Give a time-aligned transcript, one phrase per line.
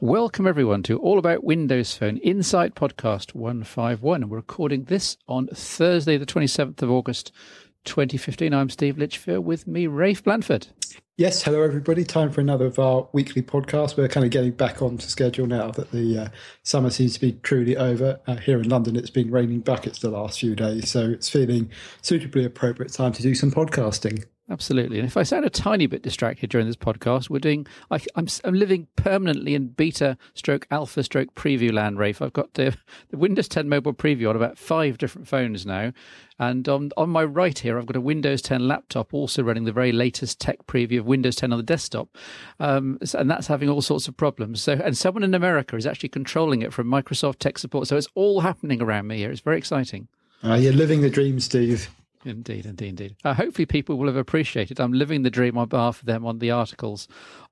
[0.00, 4.28] Welcome, everyone, to All About Windows Phone Insight Podcast 151.
[4.28, 7.32] We're recording this on Thursday, the 27th of August,
[7.84, 8.52] 2015.
[8.52, 10.68] I'm Steve Litchfield with me, Rafe Blandford.
[11.16, 12.02] Yes, hello, everybody.
[12.02, 13.96] Time for another of our weekly podcasts.
[13.96, 16.28] We're kind of getting back onto schedule now that the uh,
[16.64, 18.18] summer seems to be truly over.
[18.26, 21.70] Uh, here in London, it's been raining buckets the last few days, so it's feeling
[22.02, 24.24] suitably appropriate time to do some podcasting.
[24.50, 24.98] Absolutely.
[24.98, 28.26] And if I sound a tiny bit distracted during this podcast, we're doing, I, am
[28.44, 32.20] I'm living permanently in beta stroke alpha stroke preview land, Rafe.
[32.20, 32.76] I've got the,
[33.08, 35.92] the Windows 10 mobile preview on about five different phones now.
[36.38, 39.72] And on, on my right here, I've got a Windows 10 laptop also running the
[39.72, 42.08] very latest tech preview of Windows 10 on the desktop.
[42.60, 44.60] Um, and that's having all sorts of problems.
[44.60, 47.88] So, and someone in America is actually controlling it from Microsoft tech support.
[47.88, 49.30] So it's all happening around me here.
[49.30, 50.08] It's very exciting.
[50.42, 51.88] Uh, you're living the dream, Steve.
[52.24, 53.16] Indeed, indeed, indeed.
[53.22, 54.80] Uh, hopefully, people will have appreciated.
[54.80, 57.06] I'm living the dream on behalf of them on the articles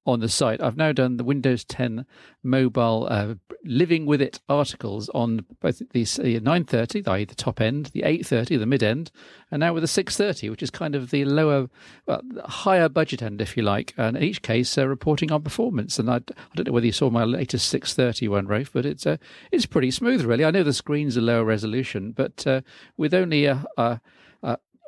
[0.06, 0.60] on the site.
[0.62, 2.06] I've now done the Windows 10
[2.42, 6.04] mobile uh, living with it articles on both the
[6.40, 7.24] 930, i.e.
[7.24, 9.12] the top end, the 830, the mid end,
[9.50, 11.68] and now with the 630, which is kind of the lower,
[12.06, 13.94] well, higher budget end, if you like.
[13.96, 15.98] And in each case, uh, reporting on performance.
[15.98, 19.06] And I, I don't know whether you saw my latest 630 one, Rafe, but it's
[19.06, 19.18] uh,
[19.52, 20.44] it's pretty smooth, really.
[20.44, 22.62] I know the screen's a lower resolution, but uh,
[22.96, 24.00] with only a, a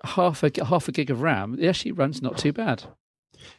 [0.05, 2.85] half a half a gig of RAM, it actually runs not too bad.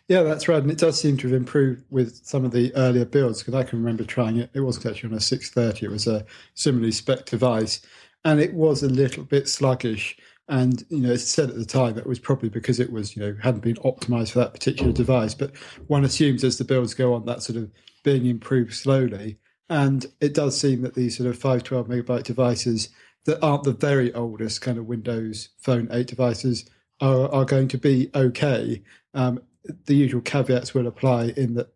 [0.07, 3.05] Yeah, that's right, and it does seem to have improved with some of the earlier
[3.05, 4.49] builds because I can remember trying it.
[4.53, 7.81] It wasn't actually on a 630; it was a similarly spec device,
[8.23, 10.17] and it was a little bit sluggish.
[10.47, 13.15] And you know, it's said at the time that it was probably because it was
[13.15, 15.33] you know hadn't been optimized for that particular device.
[15.33, 15.55] But
[15.87, 17.71] one assumes as the builds go on, that sort of
[18.03, 19.39] being improved slowly.
[19.69, 22.89] And it does seem that these sort of 512 megabyte devices
[23.25, 26.69] that aren't the very oldest kind of Windows Phone 8 devices
[27.01, 28.81] are, are going to be okay.
[29.13, 29.41] Um,
[29.85, 31.73] the usual caveats will apply in that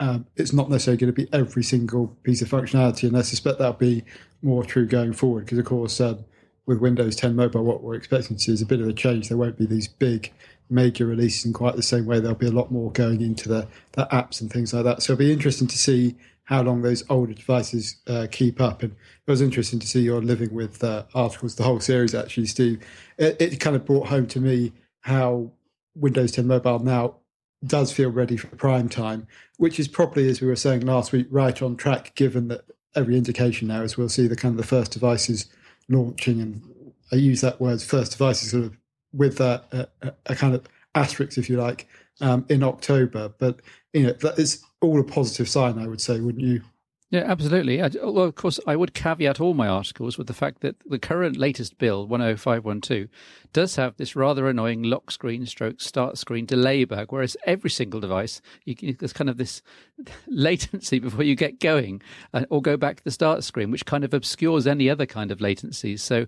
[0.00, 3.58] um, it's not necessarily going to be every single piece of functionality, and I suspect
[3.58, 4.04] that'll be
[4.42, 6.24] more true going forward because, of course, um,
[6.66, 9.28] with Windows 10 Mobile, what we're expecting to see is a bit of a change.
[9.28, 10.32] There won't be these big
[10.68, 12.18] major releases in quite the same way.
[12.18, 15.02] There'll be a lot more going into the, the apps and things like that.
[15.02, 18.82] So it'll be interesting to see how long those older devices uh, keep up.
[18.82, 22.46] And it was interesting to see your living with uh, articles, the whole series actually,
[22.46, 22.80] Steve.
[23.18, 25.50] It, it, kind of brought home to me how
[25.96, 27.16] Windows 10 Mobile now
[27.64, 29.26] does feel ready for prime time,
[29.56, 32.64] which is probably, as we were saying last week, right on track, given that
[32.94, 35.46] every indication now is we'll see the kind of the first devices
[35.88, 36.40] launching.
[36.40, 36.62] And
[37.10, 38.76] I use that word first devices sort of
[39.12, 40.64] with a, a, a kind of
[40.94, 41.88] asterisk, if you like,
[42.20, 43.34] um, in October.
[43.36, 43.60] But
[43.96, 46.62] you know that is all a positive sign, I would say, wouldn't you?
[47.10, 47.78] Yeah, absolutely.
[47.78, 51.36] Well, of course, I would caveat all my articles with the fact that the current
[51.36, 53.08] latest build, 10512,
[53.56, 58.00] does have this rather annoying lock screen stroke start screen delay bug, whereas every single
[58.00, 59.62] device, you, there's kind of this
[60.26, 62.02] latency before you get going
[62.34, 65.30] uh, or go back to the start screen, which kind of obscures any other kind
[65.30, 66.00] of latencies.
[66.00, 66.26] So,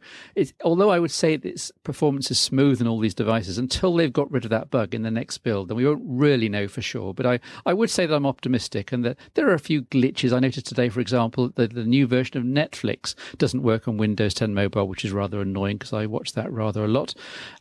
[0.64, 4.30] although I would say its performance is smooth in all these devices, until they've got
[4.30, 7.12] rid of that bug in the next build, then we won't really know for sure.
[7.12, 10.32] But I, I would say that I'm optimistic and that there are a few glitches.
[10.32, 14.32] I noticed today, for example, that the new version of Netflix doesn't work on Windows
[14.32, 17.14] 10 Mobile, which is rather annoying because I watch that rather a lot.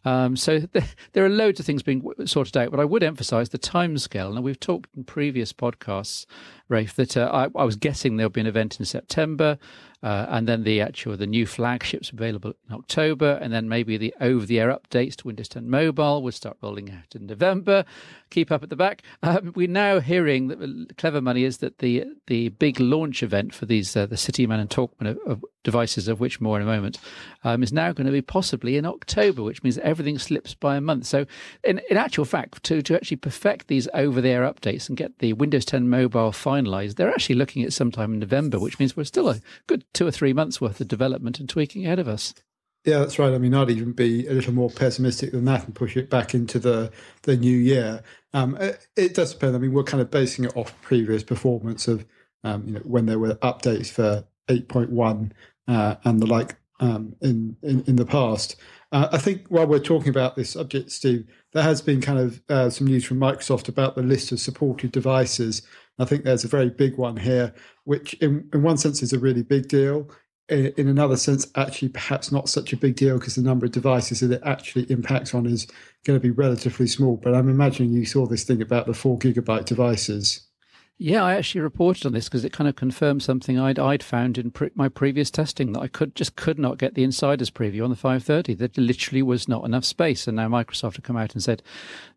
[0.06, 3.50] Um, so th- there are loads of things being sorted out, but I would emphasize
[3.50, 4.34] the timescale.
[4.34, 6.26] Now, we've talked in previous podcasts,
[6.70, 9.58] Rafe, that uh, I, I was guessing there'll be an event in September.
[10.04, 14.14] Uh, and then the actual the new flagships available in October, and then maybe the
[14.22, 17.84] over-the-air updates to Windows 10 Mobile will start rolling out in November.
[18.30, 19.02] Keep up at the back.
[19.24, 23.66] Um, we're now hearing that clever money is that the the big launch event for
[23.66, 26.98] these uh, the Cityman and Talkman of, of devices, of which more in a moment,
[27.44, 30.82] um, is now going to be possibly in October, which means everything slips by a
[30.82, 31.06] month.
[31.06, 31.26] So,
[31.64, 35.66] in, in actual fact, to to actually perfect these over-the-air updates and get the Windows
[35.66, 39.42] 10 Mobile finalized, they're actually looking at sometime in November, which means we're still a
[39.68, 42.34] good two or three months worth of development and tweaking ahead of us.
[42.86, 43.34] Yeah, that's right.
[43.34, 46.34] I mean, I'd even be a little more pessimistic than that and push it back
[46.34, 46.92] into the
[47.24, 48.02] the new year.
[48.34, 49.56] Um, it, it, does depend.
[49.56, 52.06] I mean, we're kind of basing it off previous performance of
[52.44, 55.32] um, you know when there were updates for 8.1
[55.68, 58.56] uh, and the like um, in, in, in the past.
[58.92, 62.42] Uh, I think while we're talking about this subject, Steve, there has been kind of
[62.50, 65.62] uh, some news from Microsoft about the list of supported devices.
[66.00, 67.54] I think there's a very big one here,
[67.86, 70.10] which in, in one sense is a really big deal.
[70.50, 73.72] In, in another sense, actually, perhaps not such a big deal because the number of
[73.72, 75.68] devices that it actually impacts on is
[76.06, 77.18] going to be relatively small.
[77.18, 80.47] But I'm imagining you saw this thing about the four gigabyte devices.
[81.00, 84.40] Yeah, I actually reported on this because it kind of confirmed something I'd I'd found
[84.40, 87.84] in pre- my previous testing that I could just could not get the insiders preview
[87.84, 88.56] on the 530.
[88.56, 91.62] There literally was not enough space, and now Microsoft have come out and said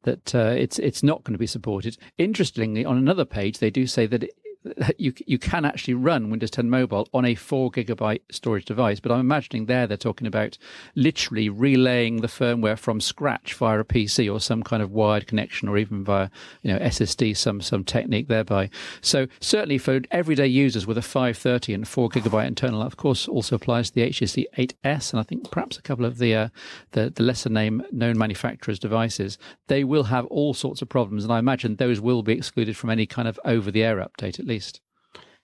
[0.05, 1.99] that uh, it's it's not going to be supported.
[2.17, 4.35] Interestingly, on another page, they do say that it,
[4.99, 9.11] you you can actually run Windows 10 Mobile on a four gigabyte storage device, but
[9.11, 10.59] I'm imagining there they're talking about
[10.95, 15.69] literally relaying the firmware from scratch via a PC or some kind of wired connection,
[15.69, 16.31] or even via
[16.63, 18.69] you know SSD, some some technique thereby.
[19.01, 23.57] So certainly for everyday users with a 530 and four gigabyte internal, of course also
[23.57, 26.49] applies to the HTC 8S, and I think perhaps a couple of the uh,
[26.93, 29.39] the, the lesser name known manufacturers' devices.
[29.69, 32.91] They will have all sorts of problems, and I imagine those will be excluded from
[32.91, 34.81] any kind of over the air update at least.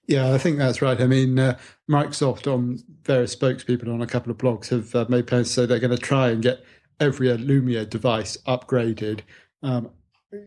[0.07, 1.01] Yeah, I think that's right.
[1.01, 1.59] I mean, uh,
[1.91, 5.67] Microsoft on various spokespeople on a couple of blogs have uh, made plans to say
[5.67, 6.65] they're going to try and get
[7.01, 9.21] every Lumia device upgraded.
[9.63, 9.91] Um,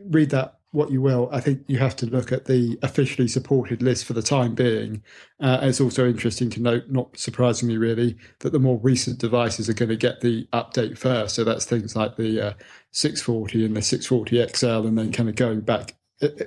[0.10, 1.30] read that what you will.
[1.32, 5.04] I think you have to look at the officially supported list for the time being.
[5.40, 9.74] Uh, it's also interesting to note, not surprisingly, really, that the more recent devices are
[9.74, 11.36] going to get the update first.
[11.36, 12.54] So that's things like the uh,
[12.92, 15.96] 640 and the 640 XL, and then kind of going back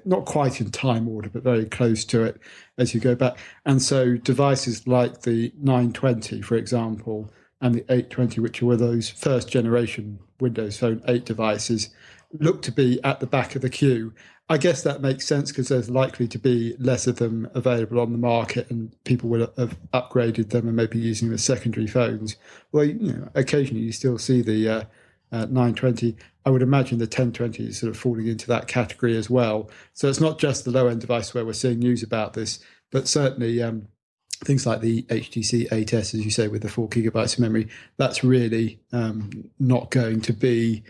[0.04, 2.40] not quite in time order, but very close to it
[2.78, 3.38] as you go back.
[3.64, 9.48] And so devices like the 920, for example, and the 820, which were those first
[9.48, 11.90] generation Windows Phone 8 devices,
[12.38, 14.12] look to be at the back of the queue.
[14.48, 18.12] I guess that makes sense because there's likely to be less of them available on
[18.12, 22.36] the market, and people will have upgraded them and maybe using them as secondary phones.
[22.72, 24.84] Well, you know, occasionally you still see the uh,
[25.30, 26.16] uh, 920.
[26.44, 29.70] I would imagine the 1020 is sort of falling into that category as well.
[29.94, 32.58] So it's not just the low end device where we're seeing news about this,
[32.90, 33.88] but certainly um,
[34.44, 38.24] things like the HTC 8S, as you say, with the four gigabytes of memory, that's
[38.24, 40.82] really um, not going to be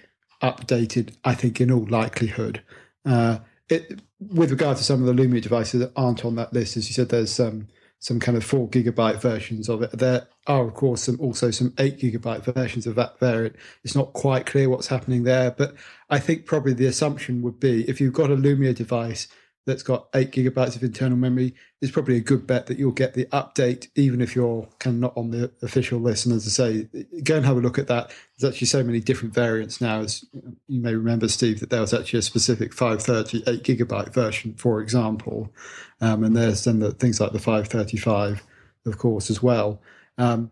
[0.43, 2.63] updated, I think, in all likelihood.
[3.05, 3.39] Uh,
[3.69, 6.89] it, with regard to some of the Lumia devices that aren't on that list, as
[6.89, 7.69] you said, there's um,
[8.03, 9.97] some kind of four gigabyte versions of it.
[9.97, 13.55] There are, of course, some also some eight gigabyte versions of that variant.
[13.85, 15.77] It's not quite clear what's happening there, but
[16.11, 19.29] I think probably the assumption would be if you've got a Lumia device
[19.65, 23.15] that's got eight gigabytes of internal memory, it's probably a good bet that you'll get
[23.15, 26.27] the update, even if you're kind of not on the official list.
[26.27, 26.89] And as I say,
[27.23, 28.13] go and have a look at that.
[28.39, 30.01] There's actually so many different variants now.
[30.01, 30.25] As
[30.69, 35.53] you may remember, Steve, that there was actually a specific 538 gigabyte version, for example.
[36.01, 38.45] Um, and there's then the things like the 535,
[38.87, 39.81] of course, as well.
[40.19, 40.51] Um,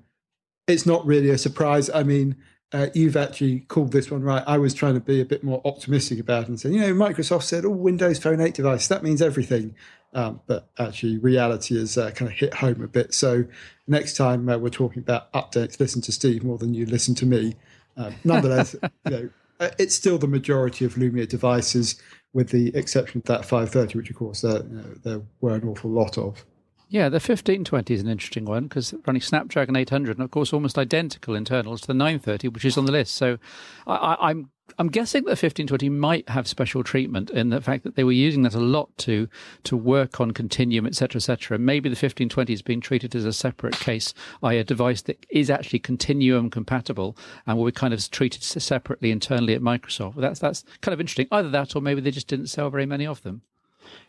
[0.69, 1.91] it's not really a surprise.
[1.91, 2.37] I mean,
[2.73, 4.45] uh, you've actually called this one right.
[4.47, 6.93] I was trying to be a bit more optimistic about it and say, you know,
[6.93, 9.75] Microsoft said, oh, Windows Phone 8 device, that means everything.
[10.13, 13.15] Um, but actually, reality has uh, kind of hit home a bit.
[13.15, 13.45] So
[13.87, 17.27] next time uh, we're talking about updates, listen to Steve more than you listen to
[17.27, 17.57] me.
[17.97, 18.75] Um, nonetheless,
[19.05, 22.01] you know, uh, it's still the majority of Lumia devices,
[22.33, 25.69] with the exception of that 530, which of course uh, you know, there were an
[25.69, 26.45] awful lot of.
[26.93, 30.77] Yeah, the 1520 is an interesting one because running Snapdragon 800 and of course almost
[30.77, 33.15] identical internals to the 930, which is on the list.
[33.15, 33.39] So
[33.87, 37.95] I, I'm I'm guessing that the 1520 might have special treatment in the fact that
[37.95, 39.29] they were using that a lot to
[39.65, 41.61] to work on Continuum, etc., etc.
[41.61, 45.49] Maybe the 1520 is being treated as a separate case, i.e., a device that is
[45.49, 47.17] actually Continuum compatible
[47.47, 50.17] and will be kind of treated separately internally at Microsoft.
[50.17, 51.29] That's that's kind of interesting.
[51.31, 53.43] Either that, or maybe they just didn't sell very many of them.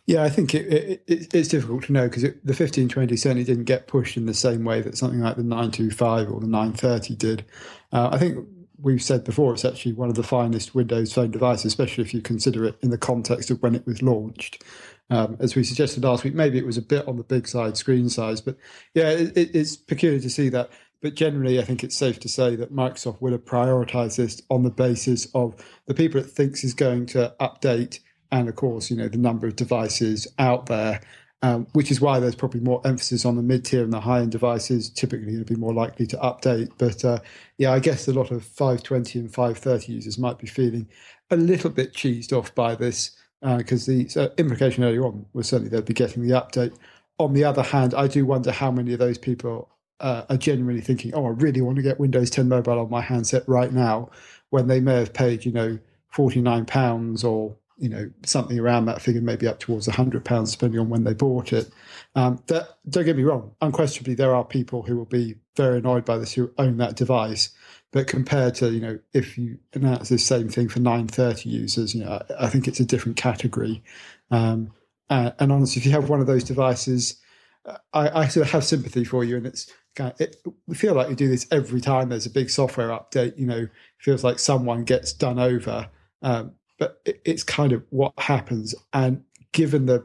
[0.07, 3.66] Yeah, I think it, it, it, it's difficult to know because the 1520 certainly didn't
[3.66, 7.45] get pushed in the same way that something like the 925 or the 930 did.
[7.94, 8.45] Uh, I think
[8.81, 12.21] we've said before it's actually one of the finest Windows Phone devices, especially if you
[12.21, 14.64] consider it in the context of when it was launched.
[15.09, 17.78] Um, as we suggested last week, maybe it was a bit on the big side
[17.78, 18.57] screen size, but
[18.94, 20.71] yeah, it's peculiar to see that.
[21.02, 24.64] But generally, I think it's safe to say that Microsoft will have prioritized this on
[24.64, 25.56] the basis of
[25.88, 28.00] the people it thinks is going to update
[28.31, 31.02] and of course, you know, the number of devices out there,
[31.42, 34.19] um, which is why there's probably more emphasis on the mid tier and the high
[34.19, 34.90] end devices.
[34.90, 36.69] Typically, you'll be more likely to update.
[36.78, 37.19] But uh,
[37.57, 40.88] yeah, I guess a lot of 520 and 530 users might be feeling
[41.30, 45.47] a little bit cheesed off by this because uh, the so implication earlier on was
[45.47, 46.76] certainly they'd be getting the update.
[47.18, 49.69] On the other hand, I do wonder how many of those people
[50.00, 53.02] uh, are genuinely thinking, "Oh, I really want to get Windows 10 Mobile on my
[53.02, 54.09] handset right now,"
[54.50, 59.02] when they may have paid, you know, 49 pounds or you know something around that
[59.02, 61.69] figure, maybe up towards a hundred pounds, depending on when they bought it.
[62.16, 63.56] Um, that, don't get me wrong.
[63.59, 67.50] Unquestionably, there are people who will be very annoyed by this who own that device.
[67.92, 72.06] But compared to you know, if you announce the same thing for 930 users, you
[72.06, 73.83] know, I, I think it's a different category.
[74.30, 74.71] Um,
[75.09, 77.19] uh, and honestly, if you have one of those devices,
[77.66, 80.76] uh, I, I sort of have sympathy for you, and it's kind of, it, we
[80.76, 83.38] feel like we do this every time there's a big software update.
[83.38, 85.90] You know, feels like someone gets done over.
[86.21, 88.73] Um, but it's kind of what happens.
[88.92, 90.04] And given the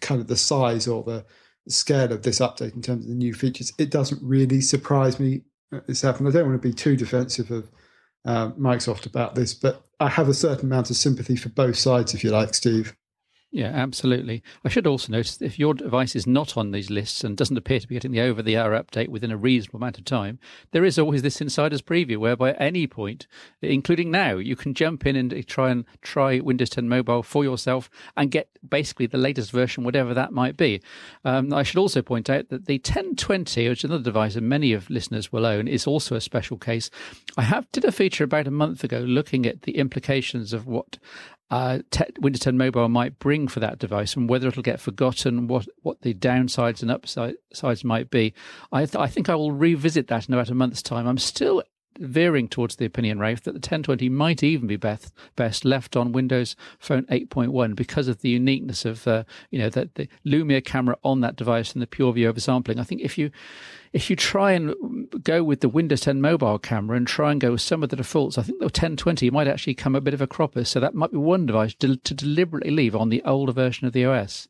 [0.00, 1.24] kind of the size or the
[1.66, 5.42] scale of this update in terms of the new features, it doesn't really surprise me
[5.88, 6.28] it's happened.
[6.28, 7.68] I don't want to be too defensive of
[8.24, 12.14] uh, Microsoft about this, but I have a certain amount of sympathy for both sides,
[12.14, 12.94] if you like, Steve.
[13.54, 14.42] Yeah, absolutely.
[14.64, 17.80] I should also notice if your device is not on these lists and doesn't appear
[17.80, 20.38] to be getting the over the hour update within a reasonable amount of time,
[20.70, 23.26] there is always this insider's preview whereby at any point,
[23.60, 27.90] including now, you can jump in and try and try Windows 10 Mobile for yourself
[28.16, 30.80] and get basically the latest version, whatever that might be.
[31.26, 34.72] Um, I should also point out that the 1020, which is another device that many
[34.72, 36.88] of listeners will own, is also a special case.
[37.36, 40.96] I have did a feature about a month ago looking at the implications of what
[41.52, 45.48] uh, te- Windows 10 Mobile might bring for that device and whether it'll get forgotten,
[45.48, 48.32] what, what the downsides and upsides might be.
[48.72, 51.06] I, th- I think I will revisit that in about a month's time.
[51.06, 51.62] I'm still
[52.02, 56.12] veering towards the opinion, Rafe, that the 1020 might even be best, best left on
[56.12, 60.96] Windows Phone 8.1 because of the uniqueness of, uh, you know, the, the Lumia camera
[61.04, 62.78] on that device and the PureView oversampling.
[62.78, 63.30] I think if you
[63.92, 64.74] if you try and
[65.22, 67.96] go with the Windows 10 mobile camera and try and go with some of the
[67.96, 70.64] defaults, I think the 1020 might actually come a bit of a cropper.
[70.64, 73.92] So that might be one device to, to deliberately leave on the older version of
[73.92, 74.48] the OS.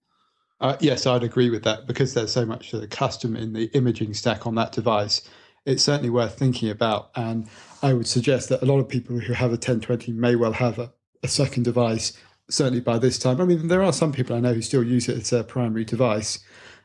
[0.60, 4.14] Uh, yes, I'd agree with that because there's so much the custom in the imaging
[4.14, 5.28] stack on that device.
[5.64, 7.10] It's certainly worth thinking about.
[7.14, 7.48] And
[7.82, 10.78] I would suggest that a lot of people who have a 1020 may well have
[10.78, 10.92] a,
[11.22, 12.12] a second device,
[12.50, 13.40] certainly by this time.
[13.40, 15.84] I mean, there are some people I know who still use it as their primary
[15.84, 16.40] device.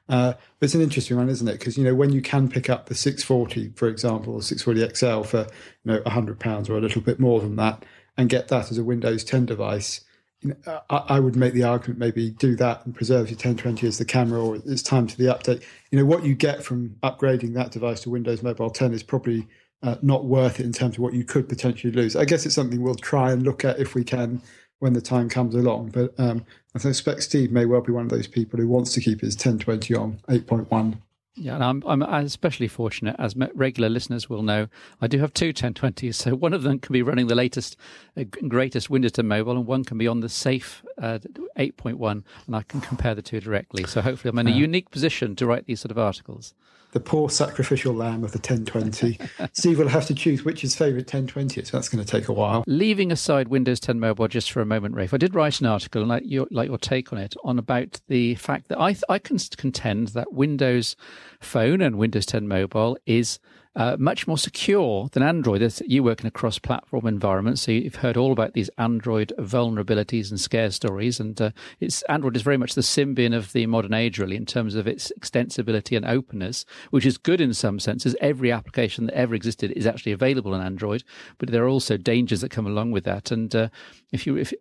[0.09, 1.59] Uh, but it's an interesting one, isn't it?
[1.59, 5.27] Because you know when you can pick up the 640, for example, or 640 XL
[5.27, 5.39] for
[5.83, 7.83] you know 100 pounds or a little bit more than that,
[8.15, 10.01] and get that as a Windows 10 device,
[10.41, 13.87] you know, I, I, would make the argument maybe do that and preserve your 1020
[13.87, 15.63] as the camera, or it's time to the update.
[15.91, 19.47] You know what you get from upgrading that device to Windows Mobile 10 is probably
[19.83, 22.15] uh, not worth it in terms of what you could potentially lose.
[22.15, 24.41] I guess it's something we'll try and look at if we can
[24.79, 25.89] when the time comes along.
[25.89, 29.01] But um, I suspect Steve may well be one of those people who wants to
[29.01, 30.99] keep his 1020 on 8.1.
[31.39, 34.67] Yeah, and I'm, I'm especially fortunate, as regular listeners will know,
[34.99, 36.15] I do have two 1020s.
[36.27, 37.77] So one of them can be running the latest,
[38.17, 41.19] uh, greatest Windows 10 Mobile, and one can be on the safe uh,
[41.57, 43.83] 8.1, and I can compare the two directly.
[43.85, 46.53] So hopefully I'm in a unique position to write these sort of articles
[46.97, 49.19] the poor sacrificial lamb of the 1020.
[49.53, 51.69] Steve will have to choose which his favourite 1020 is.
[51.69, 52.63] That's going to take a while.
[52.65, 56.01] Leaving aside Windows 10 Mobile just for a moment, Rafe, I did write an article
[56.01, 59.19] and like your, like your take on it on about the fact that I, I
[59.19, 60.95] can contend that Windows
[61.39, 63.37] Phone and Windows 10 Mobile is
[63.77, 65.61] uh, much more secure than Android.
[65.85, 70.31] You work in a cross platform environment, so you've heard all about these Android vulnerabilities
[70.31, 71.19] and scare stories.
[71.19, 74.47] And uh, it's Android is very much the Symbian of the modern age, really, in
[74.47, 78.15] terms of its extensibility and openness, which is good in some senses.
[78.19, 81.03] Every application that ever existed is actually available on Android,
[81.37, 83.29] but there are also dangers that come along with that.
[83.29, 83.69] And uh,
[84.13, 84.53] if you, if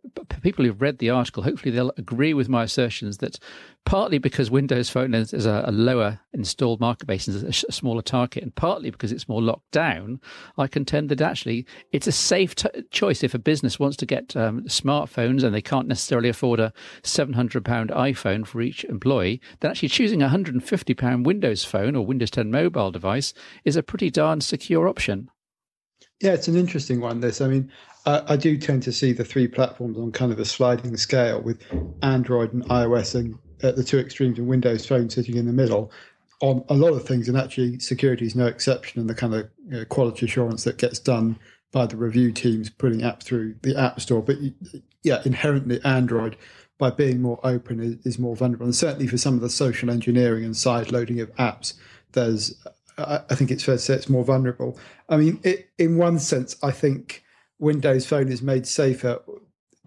[0.43, 3.38] people who've read the article, hopefully they'll agree with my assertions that
[3.85, 7.73] partly because Windows Phone is, is a, a, lower installed market base and a, a,
[7.73, 10.21] smaller target, and partly because it's more locked down,
[10.59, 14.35] I contend that actually it's a safe t- choice if a business wants to get
[14.37, 16.73] um, smartphones and they can't necessarily afford a
[17.03, 22.50] £700 iPhone for each employee, then actually choosing a £150 Windows Phone or Windows 10
[22.50, 23.33] mobile device
[23.65, 25.31] is a pretty darn secure option.
[26.21, 27.21] Yeah, it's an interesting one.
[27.21, 27.71] This, I mean,
[28.07, 31.41] I, I do tend to see the three platforms on kind of a sliding scale
[31.41, 31.63] with
[32.03, 35.91] Android and iOS and at the two extremes and Windows Phone sitting in the middle
[36.41, 37.29] on a lot of things.
[37.29, 39.01] And actually, security is no exception.
[39.01, 41.39] And the kind of you know, quality assurance that gets done
[41.73, 44.23] by the review teams putting apps through the App Store.
[44.23, 44.37] But
[45.03, 46.37] yeah, inherently, Android,
[46.79, 48.67] by being more open, is, is more vulnerable.
[48.67, 51.75] And certainly for some of the social engineering and side loading of apps,
[52.13, 52.55] there's
[52.99, 54.79] I think it's fair to say it's more vulnerable.
[55.11, 57.23] I mean, it, in one sense, I think
[57.59, 59.21] Windows Phone is made safer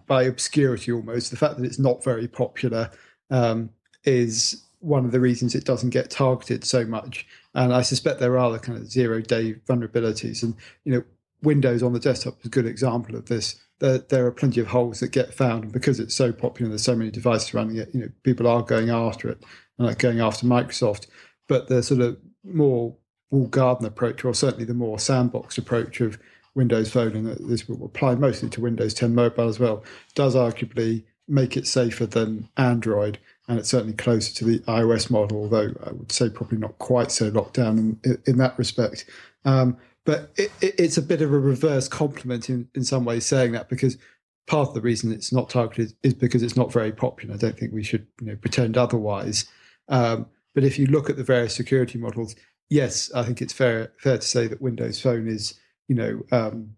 [0.08, 1.32] by obscurity almost.
[1.32, 2.90] The fact that it's not very popular
[3.30, 3.70] um,
[4.04, 7.28] is one of the reasons it doesn't get targeted so much.
[7.54, 10.42] And I suspect there are the kind of zero day vulnerabilities.
[10.42, 11.04] And, you know,
[11.42, 13.60] Windows on the desktop is a good example of this.
[13.80, 15.64] There, there are plenty of holes that get found.
[15.64, 18.62] And because it's so popular, there's so many devices running it, you know, people are
[18.62, 19.44] going after it
[19.78, 21.08] and like going after Microsoft.
[21.48, 22.96] But the sort of more
[23.32, 26.20] walled garden approach, or certainly the more sandbox approach of
[26.60, 29.82] Windows Phone, and this will apply mostly to Windows 10 Mobile as well,
[30.13, 35.38] does arguably make it safer than Android, and it's certainly closer to the iOS model,
[35.38, 39.06] although I would say probably not quite so locked down in, in that respect.
[39.46, 43.25] Um, but it, it, it's a bit of a reverse compliment in, in some ways
[43.25, 43.98] saying that because
[44.46, 47.36] part of the reason it's not targeted is because it's not very popular.
[47.36, 49.46] I don't think we should you know, pretend otherwise.
[49.88, 52.36] Um, but if you look at the various security models,
[52.70, 55.58] yes, I think it's fair fair to say that Windows Phone is
[55.89, 56.75] you know um,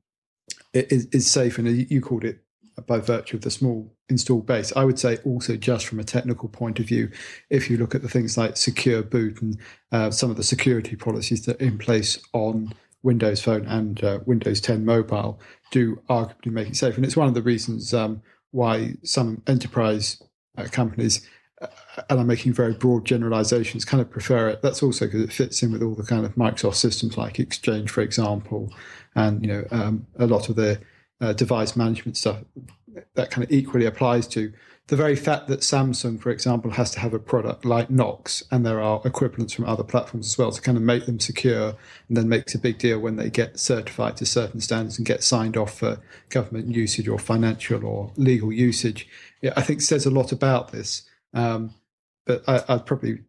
[0.73, 2.41] is, is safe, and you called it
[2.87, 4.73] by virtue of the small installed base.
[4.75, 7.11] I would say also just from a technical point of view,
[7.49, 9.57] if you look at the things like secure boot and
[9.91, 14.19] uh, some of the security policies that are in place on Windows Phone and uh,
[14.25, 15.39] Windows 10 Mobile,
[15.71, 16.95] do arguably make it safe.
[16.95, 20.21] And it's one of the reasons um, why some enterprise
[20.57, 21.27] uh, companies
[22.09, 24.61] and I'm making very broad generalizations, kind of prefer it.
[24.61, 27.89] That's also because it fits in with all the kind of Microsoft systems like Exchange,
[27.89, 28.73] for example,
[29.15, 30.79] and you know um, a lot of the
[31.19, 32.39] uh, device management stuff
[33.13, 34.51] that kind of equally applies to
[34.87, 38.65] the very fact that Samsung, for example, has to have a product like Knox, and
[38.65, 41.75] there are equivalents from other platforms as well to kind of make them secure,
[42.09, 45.23] and then makes a big deal when they get certified to certain standards and get
[45.23, 45.99] signed off for
[46.29, 49.07] government usage or financial or legal usage.
[49.41, 51.03] Yeah, I think says a lot about this.
[51.33, 51.73] Um,
[52.25, 53.19] but I, would probably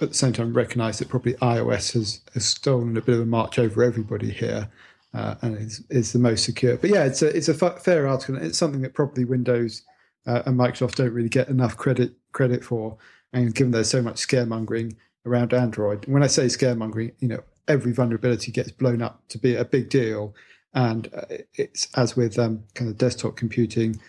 [0.00, 3.26] at the same time recognise that probably iOS has, has stolen a bit of a
[3.26, 4.68] march over everybody here.
[5.14, 6.78] Uh, and is, is the most secure.
[6.78, 8.36] But yeah, it's a it's a fair article.
[8.36, 9.82] It's something that probably Windows
[10.26, 12.96] uh, and Microsoft don't really get enough credit credit for.
[13.34, 17.92] And given there's so much scaremongering around Android, when I say scaremongering, you know every
[17.92, 20.34] vulnerability gets blown up to be a big deal.
[20.74, 24.00] And uh, it's as with um, kind of desktop computing,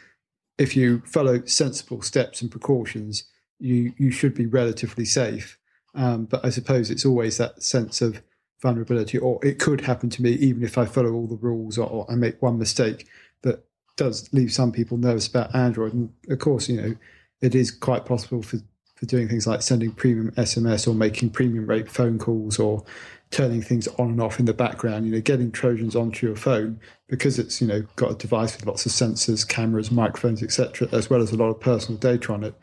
[0.57, 3.25] if you follow sensible steps and precautions,
[3.63, 5.57] you you should be relatively safe.
[5.95, 8.21] Um, but I suppose it's always that sense of
[8.61, 11.87] vulnerability, or it could happen to me even if I follow all the rules or,
[11.87, 13.07] or I make one mistake
[13.41, 13.63] that
[13.95, 15.93] does leave some people nervous about Android.
[15.93, 16.95] And of course, you know,
[17.41, 18.57] it is quite possible for,
[18.95, 22.83] for doing things like sending premium SMS or making premium rate phone calls or
[23.29, 26.79] turning things on and off in the background, you know, getting Trojans onto your phone
[27.07, 31.09] because it's, you know, got a device with lots of sensors, cameras, microphones, etc., as
[31.09, 32.55] well as a lot of personal data on it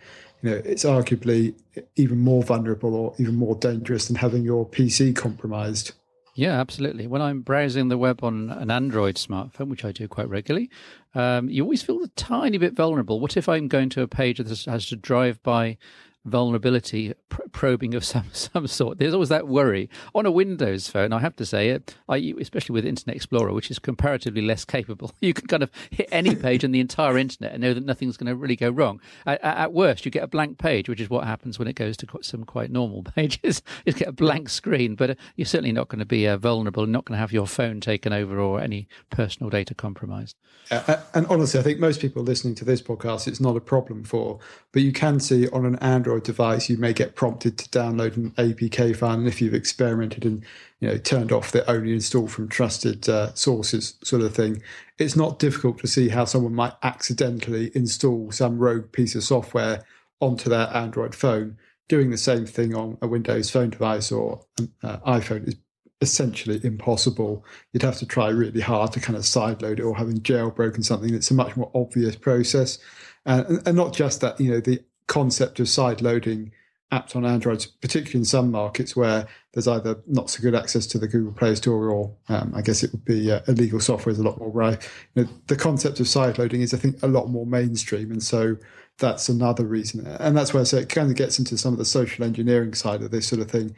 [0.42, 1.54] you know, it's arguably
[1.96, 5.92] even more vulnerable or even more dangerous than having your PC compromised.
[6.34, 7.06] Yeah, absolutely.
[7.06, 10.70] When I'm browsing the web on an Android smartphone, which I do quite regularly,
[11.14, 13.20] um, you always feel a tiny bit vulnerable.
[13.20, 15.76] What if I'm going to a page that has to drive by
[16.24, 18.98] vulnerability pr- probing of some some sort.
[18.98, 21.12] There's always that worry on a Windows phone.
[21.12, 25.12] I have to say it, I, especially with Internet Explorer, which is comparatively less capable.
[25.20, 28.16] You can kind of hit any page on the entire internet and know that nothing's
[28.16, 29.00] going to really go wrong.
[29.26, 31.96] At, at, worst, you get a blank page, which is what happens when it goes
[31.98, 33.62] to some quite normal pages.
[33.84, 36.86] you get a blank screen, but uh, you're certainly not going to be uh, vulnerable.
[36.86, 40.36] Not going to have your phone taken over or any personal data compromised.
[40.70, 44.04] Uh, and honestly, I think most people listening to this podcast, it's not a problem
[44.04, 44.40] for.
[44.72, 48.30] But you can see on an Android device, you may get prompted to download an
[48.32, 49.14] APK file.
[49.14, 50.44] And if you've experimented and
[50.78, 54.62] you know turned off the only install from trusted uh, sources sort of thing,
[54.98, 59.84] it's not difficult to see how someone might accidentally install some rogue piece of software
[60.20, 61.58] onto their Android phone.
[61.88, 65.56] Doing the same thing on a Windows phone device or an uh, iPhone is
[66.00, 67.44] essentially impossible.
[67.72, 71.12] You'd have to try really hard to kind of sideload it or having jailbroken something.
[71.12, 72.78] It's a much more obvious process.
[73.26, 76.52] Uh, and, not just that, you know, the concept of side loading
[76.92, 80.98] apps on Android, particularly in some markets where there's either not so good access to
[80.98, 84.18] the Google Play Store or um, I guess it would be uh, illegal software is
[84.18, 84.82] a lot more right.
[85.14, 88.10] You know, the concept of side loading is, I think, a lot more mainstream.
[88.10, 88.56] And so
[88.98, 90.06] that's another reason.
[90.06, 92.74] And that's where I say it kind of gets into some of the social engineering
[92.74, 93.74] side of this sort of thing.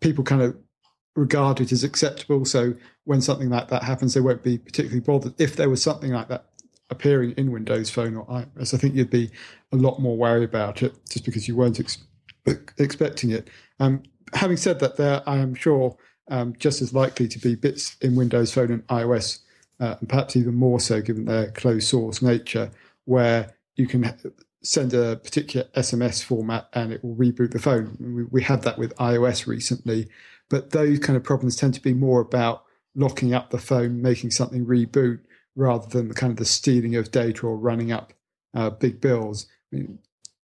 [0.00, 0.56] People kind of
[1.16, 2.44] regard it as acceptable.
[2.44, 5.38] So when something like that happens, they won't be particularly bothered.
[5.38, 6.46] If there was something like that
[6.90, 9.30] appearing in Windows Phone or iOS, I think you'd be
[9.72, 11.98] a lot more worried about it just because you weren't ex-
[12.78, 13.48] expecting it.
[13.80, 14.02] Um,
[14.34, 15.96] having said that, there I am sure
[16.30, 19.40] um, just as likely to be bits in Windows Phone and iOS,
[19.80, 22.70] uh, and perhaps even more so given their closed source nature,
[23.04, 24.14] where you can
[24.62, 27.96] send a particular SMS format and it will reboot the phone.
[28.00, 30.08] We, we had that with iOS recently,
[30.50, 34.30] but those kind of problems tend to be more about locking up the phone, making
[34.32, 35.20] something reboot,
[35.58, 38.12] rather than the kind of the stealing of data or running up
[38.54, 39.46] uh, big bills.
[39.72, 39.98] I mean,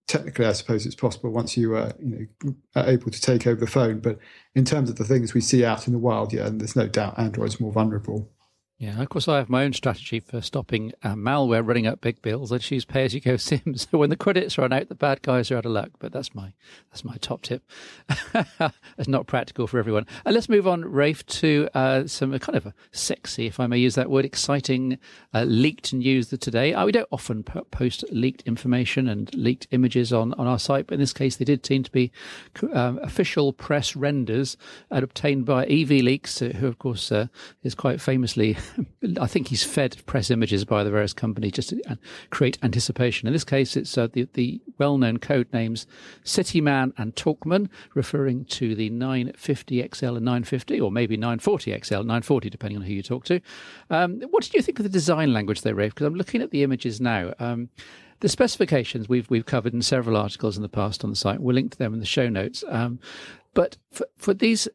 [0.07, 3.59] technically, I suppose it's possible once you uh, you know are able to take over
[3.59, 3.99] the phone.
[3.99, 4.17] But
[4.55, 6.87] in terms of the things we see out in the wild, yeah, and there's no
[6.87, 8.29] doubt Android's more vulnerable.
[8.79, 12.21] Yeah, of course, I have my own strategy for stopping uh, malware running up big
[12.21, 12.51] bills.
[12.51, 13.87] I choose pay-as-you-go SIMs.
[13.89, 15.91] So when the credits run out, the bad guys are out of luck.
[15.99, 16.53] But that's my
[16.91, 17.63] that's my top tip.
[18.97, 20.05] it's not practical for everyone.
[20.25, 23.95] Uh, let's move on, Rafe, to uh, some kind of sexy, if I may use
[23.95, 24.97] that word, exciting
[25.33, 26.73] uh, leaked news that today.
[26.73, 30.95] Uh, we don't often post leaked information and leaked images on, on our site, but
[30.95, 32.11] in this case, they did seem to be
[32.73, 34.57] um, official press renders
[34.89, 37.11] obtained by Evleaks, who, of course,
[37.63, 38.57] is quite famously
[39.19, 41.97] I think he's fed press images by the various companies just to
[42.29, 43.27] create anticipation.
[43.27, 45.85] In this case, it's uh, the, the well known code names
[46.23, 52.49] Cityman and Talkman, referring to the 950 XL and 950, or maybe 940 XL, 940,
[52.49, 53.39] depending on who you talk to.
[53.89, 55.93] Um, what did you think of the design language they Rafe?
[55.93, 57.33] Because I'm looking at the images now.
[57.39, 57.69] Um,
[58.19, 61.41] the specifications we've we've covered in several articles in the past on the site.
[61.41, 62.63] We'll link to them in the show notes.
[62.69, 62.99] Um,
[63.53, 64.67] but for, for these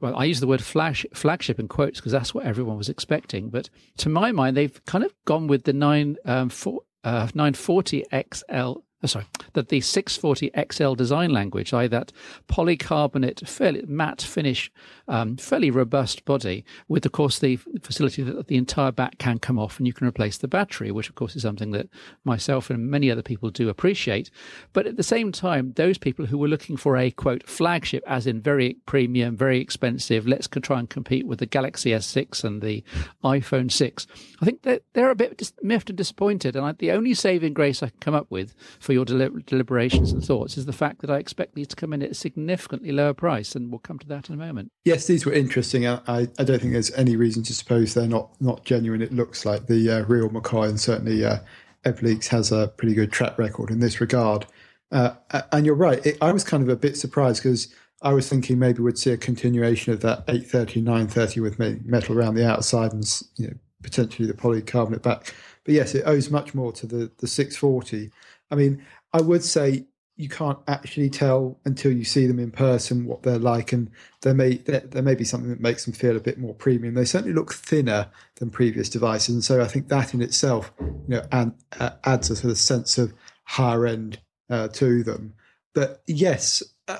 [0.00, 3.50] well, I use the word flash, flagship in quotes because that's what everyone was expecting.
[3.50, 8.04] But to my mind, they've kind of gone with the 9, um, four, uh, 940
[8.32, 8.72] XL
[9.08, 12.12] sorry, that the 640 XL design language, i.e., that
[12.48, 14.70] polycarbonate, fairly matte finish,
[15.08, 19.58] um, fairly robust body, with of course the facility that the entire back can come
[19.58, 21.88] off and you can replace the battery, which of course is something that
[22.24, 24.30] myself and many other people do appreciate.
[24.72, 28.26] But at the same time, those people who were looking for a quote flagship, as
[28.26, 32.84] in very premium, very expensive, let's try and compete with the Galaxy S6 and the
[33.24, 34.06] iPhone 6,
[34.40, 36.56] I think that they're a bit miffed and disappointed.
[36.56, 40.12] And I, the only saving grace I can come up with for for your deliberations
[40.12, 42.92] and thoughts is the fact that I expect these to come in at a significantly
[42.92, 44.70] lower price, and we'll come to that in a moment.
[44.84, 45.86] Yes, these were interesting.
[45.86, 49.00] I, I don't think there's any reason to suppose they're not not genuine.
[49.00, 51.38] It looks like the uh, real McCoy, and certainly uh,
[51.86, 54.46] Evleaks has a pretty good track record in this regard.
[54.90, 55.14] Uh,
[55.52, 56.04] and you're right.
[56.04, 59.12] It, I was kind of a bit surprised because I was thinking maybe we'd see
[59.12, 64.28] a continuation of that 830, 930 with metal around the outside and you know potentially
[64.28, 65.34] the polycarbonate back.
[65.64, 68.10] But yes, it owes much more to the the 640.
[68.52, 68.84] I mean,
[69.14, 69.86] I would say
[70.16, 74.34] you can't actually tell until you see them in person what they're like, and there
[74.34, 76.94] may there, there, may be something that makes them feel a bit more premium.
[76.94, 81.02] They certainly look thinner than previous devices, and so I think that in itself, you
[81.08, 85.32] know, and, uh, adds a sort of sense of higher end uh, to them.
[85.74, 86.98] But yes, uh,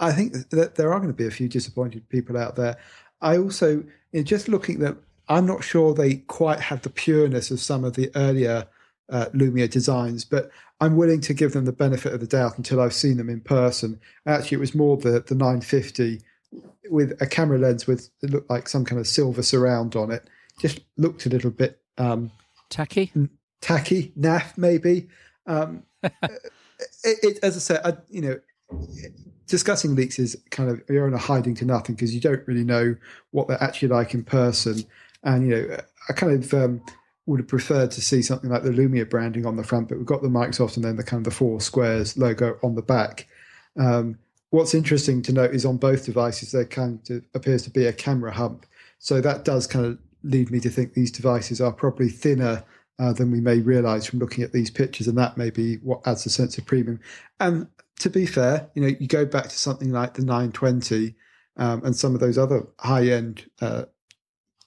[0.00, 2.76] I think that there are going to be a few disappointed people out there.
[3.20, 7.52] I also, know, just looking at them, I'm not sure they quite have the pureness
[7.52, 8.66] of some of the earlier
[9.10, 12.80] uh, Lumia designs, but I'm willing to give them the benefit of the doubt until
[12.80, 14.00] I've seen them in person.
[14.26, 16.20] Actually, it was more the the 950
[16.90, 20.28] with a camera lens with it looked like some kind of silver surround on it.
[20.60, 22.30] Just looked a little bit um,
[22.70, 23.12] tacky,
[23.60, 25.08] tacky, naff maybe.
[25.46, 26.22] Um, it,
[27.02, 28.40] it, as I said, I, you know,
[29.46, 32.64] discussing leaks is kind of you're in a hiding to nothing because you don't really
[32.64, 32.94] know
[33.30, 34.84] what they're actually like in person.
[35.24, 35.76] And you know,
[36.08, 36.82] I kind of um,
[37.28, 40.06] would have preferred to see something like the Lumia branding on the front, but we've
[40.06, 43.28] got the Microsoft and then the kind of the four squares logo on the back.
[43.78, 47.84] Um, what's interesting to note is on both devices there kind of appears to be
[47.84, 48.64] a camera hump,
[48.98, 52.64] so that does kind of lead me to think these devices are probably thinner
[52.98, 56.00] uh, than we may realise from looking at these pictures, and that may be what
[56.06, 56.98] adds a sense of premium.
[57.38, 61.14] And to be fair, you know, you go back to something like the 920
[61.58, 63.84] um, and some of those other high-end uh,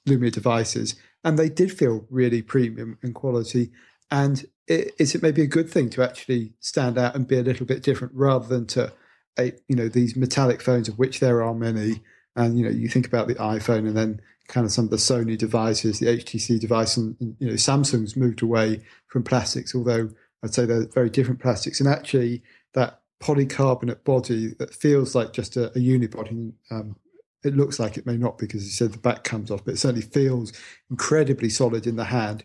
[0.08, 3.72] Lumia devices and they did feel really premium in quality.
[4.10, 7.44] And it, is it maybe a good thing to actually stand out and be a
[7.44, 8.94] little bit different rather than to,
[9.40, 12.02] a, you know, these metallic phones of which there are many.
[12.36, 14.98] And you know, you think about the iPhone and then kind of some of the
[14.98, 20.10] Sony devices, the HTC device, and, and you know, Samsung's moved away from plastics, although
[20.44, 21.80] I'd say they're very different plastics.
[21.80, 26.96] And actually, that polycarbonate body that feels like just a, a unibody um,
[27.44, 29.78] it looks like it may not because you said the back comes off, but it
[29.78, 30.54] certainly feels
[30.90, 32.44] incredibly solid in the hand.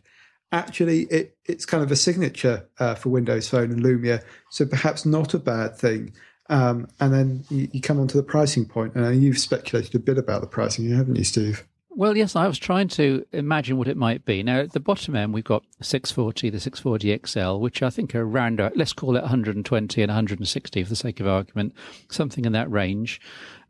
[0.52, 5.04] Actually, it, it's kind of a signature uh, for Windows Phone and Lumia, so perhaps
[5.04, 6.12] not a bad thing.
[6.48, 9.98] Um, and then you, you, come on to the pricing point, and you've speculated a
[9.98, 11.66] bit about the pricing, haven't you, Steve?
[11.96, 14.42] Well, yes, I was trying to imagine what it might be.
[14.42, 18.20] Now, at the bottom end, we've got 640, the 640 XL, which I think are
[18.20, 21.74] around, let's call it 120 and 160 for the sake of argument,
[22.10, 23.18] something in that range,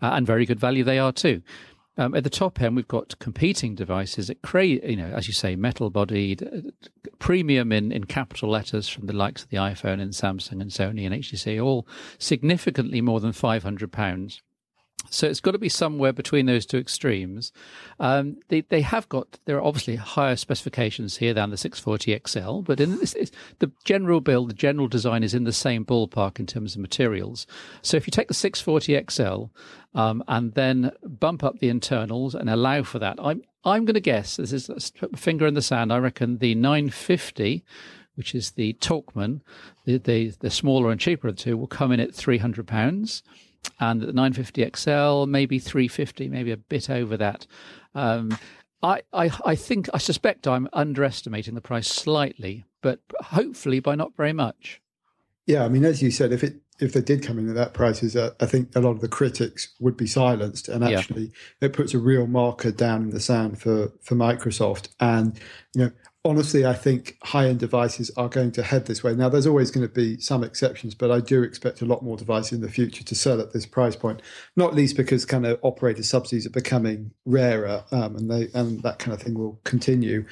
[0.02, 1.42] uh, and very good value they are too.
[1.98, 5.32] Um, at the top end, we've got competing devices at cra- you know, as you
[5.32, 6.70] say, metal bodied, uh,
[7.18, 11.06] premium in, in capital letters from the likes of the iPhone and Samsung and Sony
[11.06, 14.42] and HTC, all significantly more than five hundred pounds.
[15.10, 17.52] So it's got to be somewhere between those two extremes.
[18.00, 22.60] Um, they they have got there are obviously higher specifications here than the 640 XL,
[22.60, 23.14] but in this
[23.58, 27.46] the general build, the general design is in the same ballpark in terms of materials.
[27.82, 29.44] So if you take the 640 XL
[29.98, 34.00] um, and then bump up the internals and allow for that, I'm I'm going to
[34.00, 35.92] guess this is put finger in the sand.
[35.92, 37.64] I reckon the 950
[38.16, 39.42] which is the Talkman,
[39.84, 42.66] the, the, the smaller and cheaper of the two, will come in at three hundred
[42.66, 43.22] pounds
[43.80, 47.46] and the 950 XL, maybe 350, maybe a bit over that.
[47.94, 48.36] Um,
[48.82, 54.16] I, I, I think, I suspect I'm underestimating the price slightly, but hopefully by not
[54.16, 54.80] very much.
[55.46, 57.72] Yeah, I mean, as you said, if it if they did come in at that
[57.72, 61.68] prices, uh, I think a lot of the critics would be silenced, and actually yeah.
[61.68, 64.88] it puts a real marker down in the sand for for Microsoft.
[65.00, 65.38] And
[65.74, 65.90] you know,
[66.26, 69.14] honestly, I think high end devices are going to head this way.
[69.14, 72.16] Now, there's always going to be some exceptions, but I do expect a lot more
[72.16, 74.20] devices in the future to sell at this price point.
[74.56, 78.98] Not least because kind of operator subsidies are becoming rarer, um, and they and that
[78.98, 80.26] kind of thing will continue.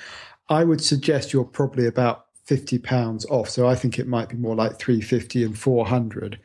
[0.49, 3.49] I would suggest you're probably about fifty pounds off.
[3.49, 6.41] So I think it might be more like three fifty and four hundred.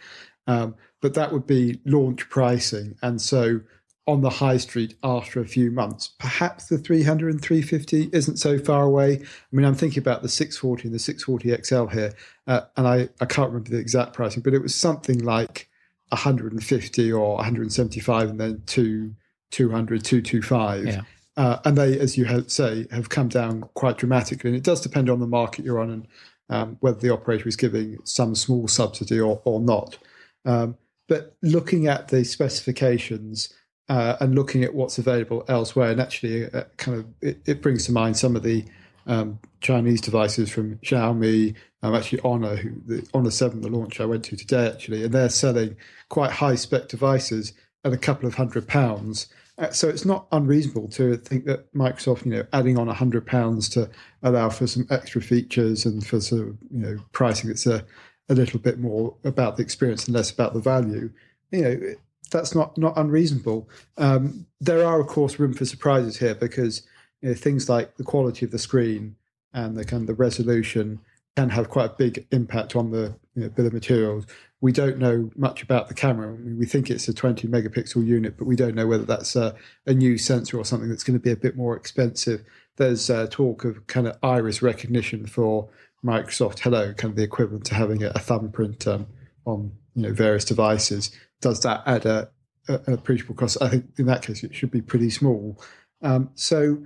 [0.47, 3.61] Um, but that would be launch pricing, and so
[4.09, 8.57] on the high street after a few months, perhaps the 300 and 350 isn't so
[8.57, 9.19] far away.
[9.21, 12.13] I mean, I'm thinking about the 640 and the 640 XL here,
[12.47, 15.69] uh, and I, I can't remember the exact pricing, but it was something like
[16.09, 19.13] 150 or 175 and then two,
[19.51, 20.85] 200, 225.
[20.85, 21.01] Yeah.
[21.37, 24.49] Uh, and they, as you say, have come down quite dramatically.
[24.49, 26.07] And it does depend on the market you're on and
[26.49, 29.97] um, whether the operator is giving some small subsidy or, or not.
[30.45, 33.53] Um, but looking at the specifications
[33.89, 37.85] uh, and looking at what's available elsewhere, and actually, uh, kind of, it, it, brings
[37.87, 38.63] to mind some of the
[39.07, 44.05] um, Chinese devices from Xiaomi, um, actually Honor, who the Honor Seven, the launch I
[44.05, 45.75] went to today, actually, and they're selling
[46.09, 49.27] quite high spec devices at a couple of hundred pounds.
[49.57, 53.25] Uh, so it's not unreasonable to think that Microsoft, you know, adding on a hundred
[53.25, 53.89] pounds to
[54.21, 57.83] allow for some extra features and for sort of you know pricing that's a,
[58.29, 61.09] a little bit more about the experience and less about the value.
[61.51, 61.95] You know,
[62.29, 63.69] that's not not unreasonable.
[63.97, 66.83] Um, there are of course room for surprises here because
[67.21, 69.15] you know, things like the quality of the screen
[69.53, 70.99] and the kind of the resolution
[71.35, 74.25] can have quite a big impact on the you know, bill of materials.
[74.61, 76.33] We don't know much about the camera.
[76.33, 79.35] I mean, we think it's a 20 megapixel unit, but we don't know whether that's
[79.37, 82.43] a, a new sensor or something that's going to be a bit more expensive.
[82.75, 85.69] There's uh, talk of kind of iris recognition for
[86.03, 89.07] Microsoft Hello, kind of the equivalent to having a, a thumbprint um,
[89.45, 91.11] on you know various devices.
[91.41, 92.29] Does that add a,
[92.67, 93.57] a, an appreciable cost?
[93.61, 95.61] I think in that case it should be pretty small.
[96.01, 96.85] Um, so,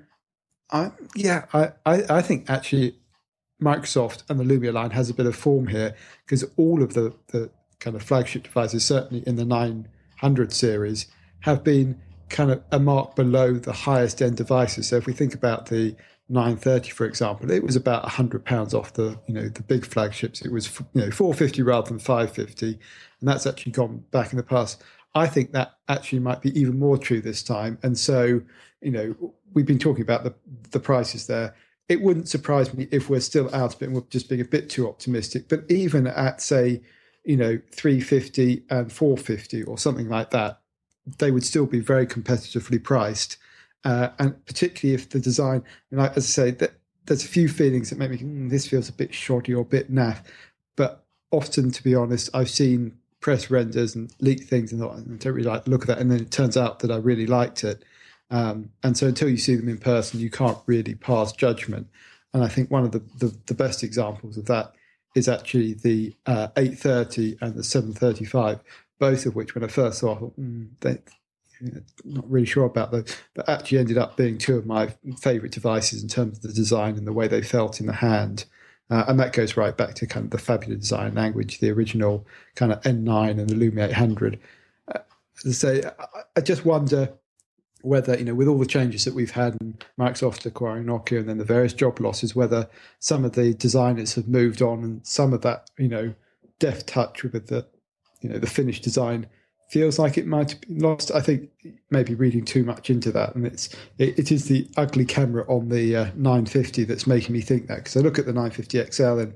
[0.71, 2.97] I yeah, I, I, I think actually
[3.61, 7.15] Microsoft and the Lumia line has a bit of form here because all of the,
[7.27, 11.07] the kind of flagship devices, certainly in the 900 series,
[11.41, 14.87] have been kind of a mark below the highest end devices.
[14.87, 15.95] So if we think about the
[16.29, 20.41] 930, for example, it was about 100 pounds off the you know the big flagships.
[20.41, 22.79] It was you know 450 rather than 550, and
[23.21, 24.83] that's actually gone back in the past.
[25.15, 27.77] I think that actually might be even more true this time.
[27.83, 28.41] And so
[28.81, 30.33] you know we've been talking about the
[30.71, 31.53] the prices there
[31.89, 34.45] it wouldn't surprise me if we're still out of it and we're just being a
[34.45, 35.49] bit too optimistic.
[35.49, 36.81] But even at say,
[37.25, 40.59] you know, 350 and 450 or something like that,
[41.17, 43.37] they would still be very competitively priced.
[43.83, 46.73] Uh, and particularly if the design, and as I say, that
[47.05, 49.65] there's a few feelings that make me mm, this feels a bit shoddy or a
[49.65, 50.19] bit naff.
[50.75, 55.01] But often, to be honest, I've seen press renders and leaked things and thought, I
[55.01, 55.99] don't really like the look of that.
[55.99, 57.83] And then it turns out that I really liked it.
[58.29, 61.87] Um, and so until you see them in person, you can't really pass judgment.
[62.33, 64.73] And I think one of the, the, the best examples of that
[65.15, 68.59] is actually the uh, 830 and the 735,
[68.99, 70.97] both of which, when I first saw, thought, mm, they,
[72.03, 76.03] not really sure about those, but actually ended up being two of my favorite devices
[76.03, 78.45] in terms of the design and the way they felt in the hand.
[78.89, 82.25] Uh, and that goes right back to kind of the fabulous design language, the original
[82.55, 84.39] kind of N9 and the Lumia 800.
[84.93, 84.99] Uh,
[85.45, 87.13] I say, I, I just wonder
[87.83, 91.29] whether you know with all the changes that we've had and Microsoft acquiring Nokia and
[91.29, 95.33] then the various job losses, whether some of the designers have moved on and some
[95.33, 96.13] of that you know
[96.59, 97.65] deft touch with the
[98.21, 99.27] you know the finished design
[99.73, 101.11] feels like it might have been lost.
[101.11, 101.49] I think
[101.89, 105.69] maybe reading too much into that, and it's it, it is the ugly camera on
[105.69, 109.19] the uh, 950 that's making me think that because I look at the 950 XL
[109.19, 109.33] and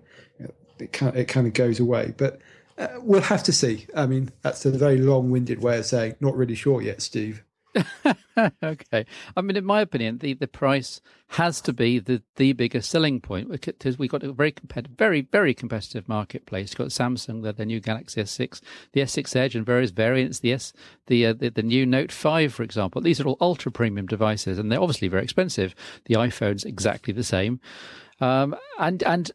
[0.78, 2.39] it kind it kind of goes away, but.
[2.80, 3.88] Uh, we'll have to see.
[3.95, 7.43] I mean, that's a very long-winded way of saying not really sure yet, Steve.
[8.63, 9.06] okay.
[9.36, 13.19] I mean, in my opinion, the, the price has to be the, the biggest selling
[13.19, 16.71] point because we've got a very competitive, very, very competitive marketplace.
[16.71, 18.62] You've got Samsung, the, the new Galaxy S6,
[18.93, 20.73] the S6 Edge and various variants, the S,
[21.08, 23.01] the, uh, the, the new Note 5, for example.
[23.01, 25.75] These are all ultra premium devices and they're obviously very expensive.
[26.06, 27.60] The iPhone's exactly the same.
[28.19, 29.32] Um, and, and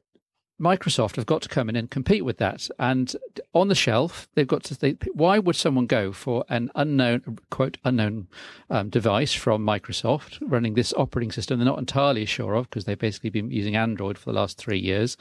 [0.63, 2.69] Microsoft have got to come in and compete with that.
[2.79, 3.15] And
[3.53, 4.79] on the shelf, they've got to.
[4.79, 8.29] They, why would someone go for an unknown, quote, unknown
[8.71, 12.99] um, device from Microsoft running this operating system they're not entirely sure of because they've
[12.99, 15.17] basically been using Android for the last three years?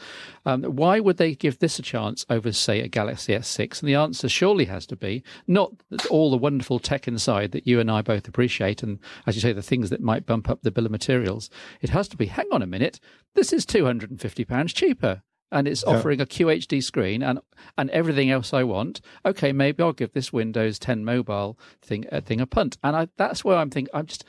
[0.45, 3.81] Um, why would they give this a chance over, say, a Galaxy S6?
[3.81, 5.71] And the answer surely has to be not
[6.11, 9.53] all the wonderful tech inside that you and I both appreciate, and as you say,
[9.53, 11.49] the things that might bump up the bill of materials.
[11.81, 12.99] It has to be, hang on a minute,
[13.33, 15.95] this is £250 cheaper and it's yeah.
[15.95, 17.39] offering a QHD screen and
[17.77, 19.01] and everything else I want.
[19.25, 22.77] Okay, maybe I'll give this Windows 10 mobile thing a thing a punt.
[22.83, 23.91] And I, that's where I'm thinking.
[23.93, 24.25] I'm just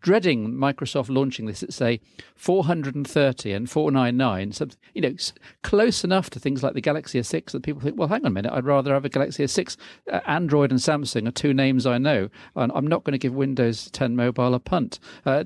[0.00, 2.00] dreading Microsoft launching this at say
[2.36, 5.14] 430 and 499, something you know,
[5.62, 8.30] close enough to things like the Galaxy S6 that people think, well, hang on a
[8.30, 9.76] minute, I'd rather have a Galaxy S6.
[10.10, 13.34] Uh, Android and Samsung are two names I know, and I'm not going to give
[13.34, 14.98] Windows 10 mobile a punt.
[15.24, 15.44] Uh,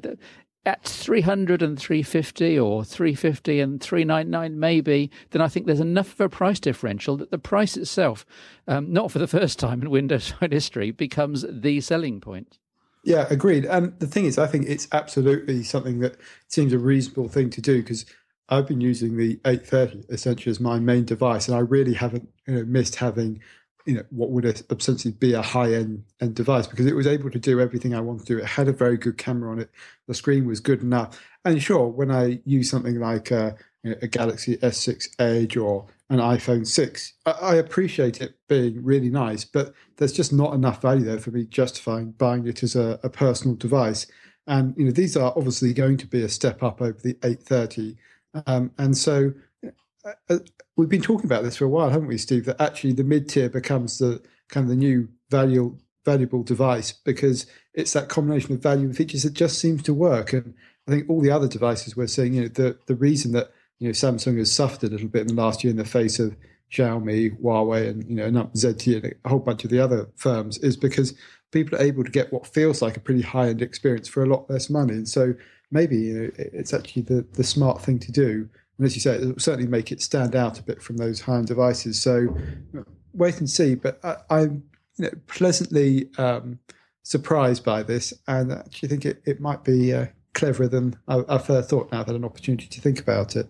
[0.66, 6.20] at 300 and 350 or 350 and 399 maybe then i think there's enough of
[6.20, 8.26] a price differential that the price itself
[8.66, 12.58] um, not for the first time in windows phone history becomes the selling point.
[13.04, 13.64] Yeah agreed.
[13.64, 16.16] And the thing is i think it's absolutely something that
[16.48, 18.04] seems a reasonable thing to do because
[18.48, 22.54] i've been using the 830 essentially as my main device and i really haven't you
[22.54, 23.40] know, missed having
[23.86, 27.30] you know what would essentially be a high end, end device because it was able
[27.30, 28.38] to do everything I wanted to do.
[28.38, 29.70] It had a very good camera on it.
[30.08, 31.20] The screen was good enough.
[31.44, 35.86] And sure, when I use something like a, you know, a Galaxy S6 Edge or
[36.10, 40.82] an iPhone 6, I, I, appreciate it being really nice, but there's just not enough
[40.82, 44.06] value there for me justifying buying it as a, a personal device.
[44.48, 47.96] And you know these are obviously going to be a step up over the 830.
[48.46, 49.32] Um, and so
[50.06, 50.38] Uh, uh,
[50.76, 52.44] we've been talking about this for a while, haven't we, Steve?
[52.44, 57.46] That actually the mid tier becomes the kind of the new value, valuable device because
[57.74, 60.32] it's that combination of value and features that just seems to work.
[60.32, 60.54] And
[60.86, 63.88] I think all the other devices we're seeing, you know, the the reason that you
[63.88, 66.36] know Samsung has suffered a little bit in the last year in the face of
[66.70, 70.76] Xiaomi, Huawei, and you know, ZTE and a whole bunch of the other firms is
[70.76, 71.14] because
[71.52, 74.26] people are able to get what feels like a pretty high end experience for a
[74.26, 74.94] lot less money.
[74.94, 75.34] And so
[75.72, 79.16] maybe you know, it's actually the the smart thing to do and as you say,
[79.16, 82.00] it will certainly make it stand out a bit from those high-end devices.
[82.00, 82.36] So
[83.14, 83.74] wait and see.
[83.74, 84.64] But I, am
[84.96, 86.58] you know, pleasantly um,
[87.02, 91.70] surprised by this, and actually think it, it might be uh, cleverer than I, first
[91.70, 91.90] thought.
[91.90, 93.48] Now I've had an opportunity to think about it.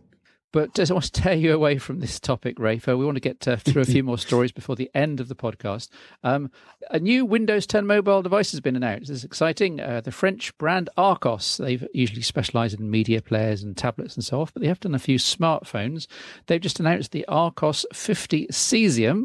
[0.52, 2.86] But I want to tear you away from this topic, Rafe.
[2.86, 5.34] We want to get uh, through a few more stories before the end of the
[5.34, 5.88] podcast.
[6.22, 6.50] Um,
[6.90, 9.08] a new Windows 10 mobile device has been announced.
[9.08, 9.80] This is exciting.
[9.80, 14.40] Uh, the French brand Archos, they've usually specialized in media players and tablets and so
[14.40, 16.06] on, but they have done a few smartphones.
[16.46, 19.24] They've just announced the Archos 50 Cesium,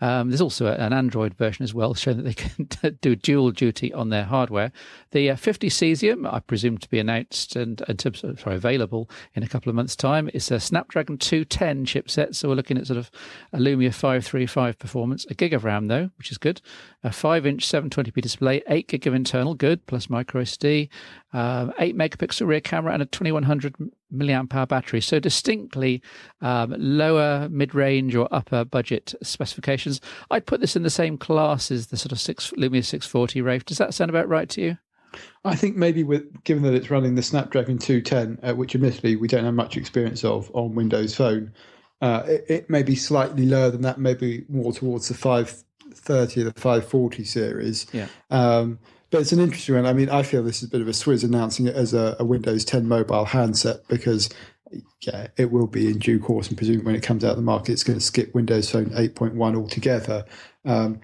[0.00, 3.92] um, there's also an Android version as well, showing that they can do dual duty
[3.92, 4.72] on their hardware.
[5.10, 9.42] The uh, 50 Cesium, I presume to be announced and, and to, sorry, available in
[9.42, 10.30] a couple of months' time.
[10.32, 13.10] is a Snapdragon 210 chipset, so we're looking at sort of
[13.52, 15.26] a Lumia 535 performance.
[15.28, 16.62] A gig of RAM though, which is good.
[17.04, 20.88] A 5-inch 720p display, 8 gig of internal, good, plus micro SD,
[21.32, 23.74] um, 8 megapixel rear camera, and a 2100
[24.12, 25.00] milliamp hour battery.
[25.00, 26.02] So distinctly
[26.40, 30.00] um, lower, mid-range, or upper budget specifications.
[30.30, 33.64] I'd put this in the same class as the sort of six Lumia 640 Rafe.
[33.64, 34.78] Does that sound about right to you?
[35.44, 39.28] I think maybe with given that it's running the Snapdragon 210, uh, which admittedly we
[39.28, 41.52] don't have much experience of on Windows Phone,
[42.00, 46.44] uh, it, it, may be slightly lower than that, maybe more towards the 530 or
[46.44, 47.86] the 540 series.
[47.92, 48.06] Yeah.
[48.30, 48.78] Um,
[49.10, 49.86] but it's an interesting one.
[49.86, 52.16] I mean, I feel this is a bit of a Swizz announcing it as a,
[52.18, 54.30] a Windows 10 mobile handset because,
[55.02, 57.42] yeah, it will be in due course, and presumably when it comes out of the
[57.42, 60.24] market, it's going to skip Windows Phone 8.1 altogether.
[60.64, 61.00] Um,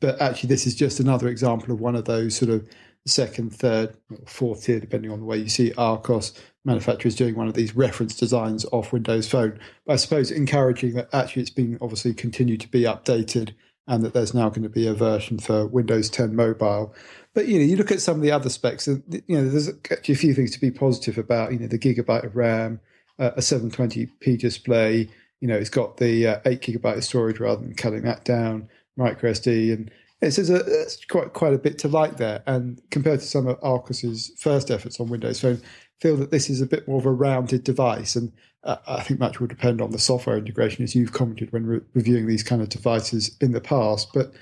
[0.00, 2.68] but actually, this is just another example of one of those sort of
[3.06, 6.32] second, third, fourth tier, depending on the way you see Archos
[6.64, 9.58] manufacturers doing one of these reference designs off Windows Phone.
[9.86, 13.54] But I suppose encouraging that actually it's been obviously continued to be updated
[13.86, 16.94] and that there's now going to be a version for Windows 10 mobile.
[17.34, 19.68] But you know, you look at some of the other specs, and you know, there's
[19.90, 21.52] actually a few things to be positive about.
[21.52, 22.80] You know, the gigabyte of RAM,
[23.18, 25.08] uh, a 720p display.
[25.40, 28.68] You know, it's got the uh, eight gigabyte of storage rather than cutting that down.
[28.96, 32.42] Micro SD, and it's, a, it's quite quite a bit to like there.
[32.46, 35.60] And compared to some of Archos's first efforts on Windows Phone,
[36.00, 38.14] feel that this is a bit more of a rounded device.
[38.14, 38.32] And
[38.64, 42.26] I think much will depend on the software integration, as you've commented when re- reviewing
[42.26, 44.08] these kind of devices in the past.
[44.14, 44.32] But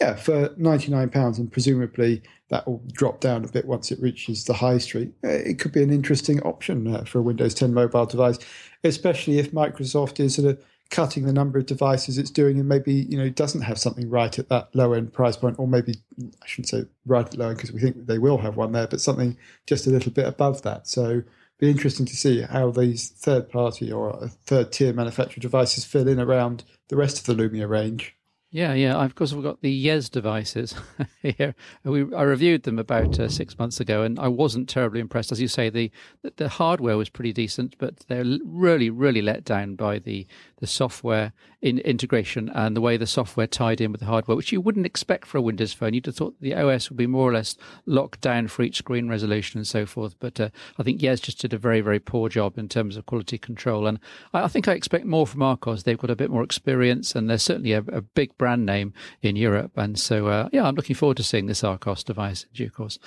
[0.00, 4.54] yeah, for £99, and presumably that will drop down a bit once it reaches the
[4.54, 8.06] high street, uh, it could be an interesting option uh, for a Windows 10 mobile
[8.06, 8.38] device,
[8.84, 12.92] especially if Microsoft is sort of cutting the number of devices it's doing and maybe
[12.92, 16.46] you know doesn't have something right at that low end price point or maybe i
[16.46, 19.00] shouldn't say right at low end because we think they will have one there but
[19.00, 19.34] something
[19.66, 21.22] just a little bit above that so
[21.62, 26.18] be interesting to see how these third party or third tier manufactured devices fill in
[26.18, 28.16] around the rest of the lumia range
[28.54, 29.02] yeah, yeah.
[29.02, 30.74] Of course, we've got the Yezz devices
[31.22, 31.54] here.
[31.84, 35.32] We, I reviewed them about uh, six months ago, and I wasn't terribly impressed.
[35.32, 35.90] As you say, the
[36.36, 40.26] the hardware was pretty decent, but they're really, really let down by the,
[40.62, 44.52] the software in integration and the way the software tied in with the hardware, which
[44.52, 45.92] you wouldn't expect for a Windows phone.
[45.92, 49.08] You'd have thought the OS would be more or less locked down for each screen
[49.08, 50.14] resolution and so forth.
[50.20, 53.06] But uh, I think Yezz just did a very, very poor job in terms of
[53.06, 53.88] quality control.
[53.88, 53.98] And
[54.32, 55.82] I, I think I expect more from Archos.
[55.82, 59.34] They've got a bit more experience and they're certainly a, a big brand name in
[59.34, 59.72] Europe.
[59.74, 63.00] And so, uh, yeah, I'm looking forward to seeing this Archos device in due course.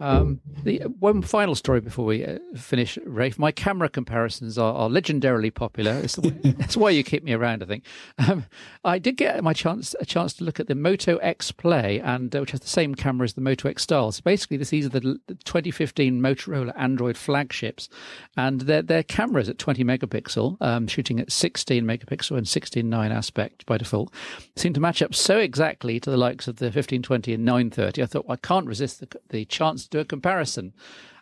[0.00, 3.38] Um, the one final story before we uh, finish, Rafe.
[3.38, 5.92] My camera comparisons are, are legendarily popular.
[5.92, 7.84] It's that's why you keep me around, I think.
[8.18, 8.46] Um,
[8.84, 12.34] I did get my chance a chance to look at the Moto X Play, and
[12.34, 14.10] uh, which has the same camera as the Moto X Style.
[14.10, 17.88] So basically, this, these are the, the 2015 Motorola Android flagships,
[18.36, 23.66] and their their cameras at 20 megapixel, um, shooting at 16 megapixel and 16:9 aspect
[23.66, 24.12] by default,
[24.56, 28.02] seem to match up so exactly to the likes of the 1520 and 930.
[28.02, 30.72] I thought well, I can't resist the the chance do a comparison.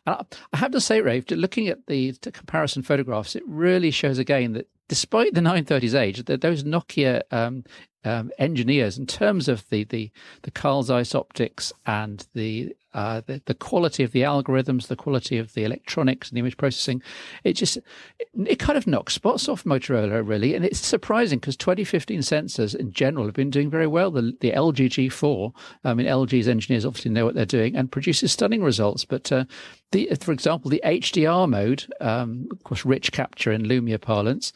[0.07, 0.17] And
[0.53, 4.69] I have to say, Rafe, looking at the comparison photographs, it really shows again that
[4.89, 7.65] despite the 930's age, that those Nokia um,
[8.05, 10.11] um, engineers, in terms of the the
[10.43, 15.39] the Carl Zeiss optics and the, uh, the, the quality of the algorithms, the quality
[15.39, 17.03] of the electronics and the image processing,
[17.45, 17.77] it just
[18.19, 22.75] it, it kind of knocks spots off Motorola really, and it's surprising because 2015 sensors
[22.75, 24.11] in general have been doing very well.
[24.11, 25.53] The the LG G4,
[25.85, 29.45] I mean LG's engineers obviously know what they're doing and produces stunning results, but uh,
[29.93, 34.53] the for example the HDR mode, um, of course, rich capture in Lumia parlance.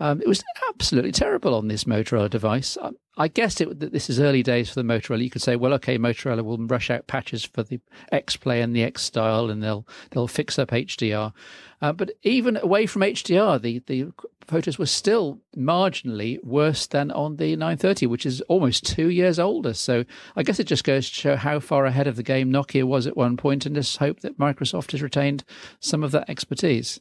[0.00, 2.76] Um, it was absolutely terrible on this Motorola device.
[2.82, 5.22] I, I guess it, that this is early days for the Motorola.
[5.22, 7.80] You could say, well, okay, Motorola will rush out patches for the
[8.10, 11.32] X Play and the X Style, and they'll they'll fix up HDR.
[11.80, 14.12] Uh, but even away from HDR, the the
[14.46, 19.72] photos were still marginally worse than on the 930, which is almost two years older.
[19.74, 20.04] So
[20.36, 23.06] I guess it just goes to show how far ahead of the game Nokia was
[23.06, 25.44] at one point, and just hope that Microsoft has retained
[25.78, 27.00] some of that expertise.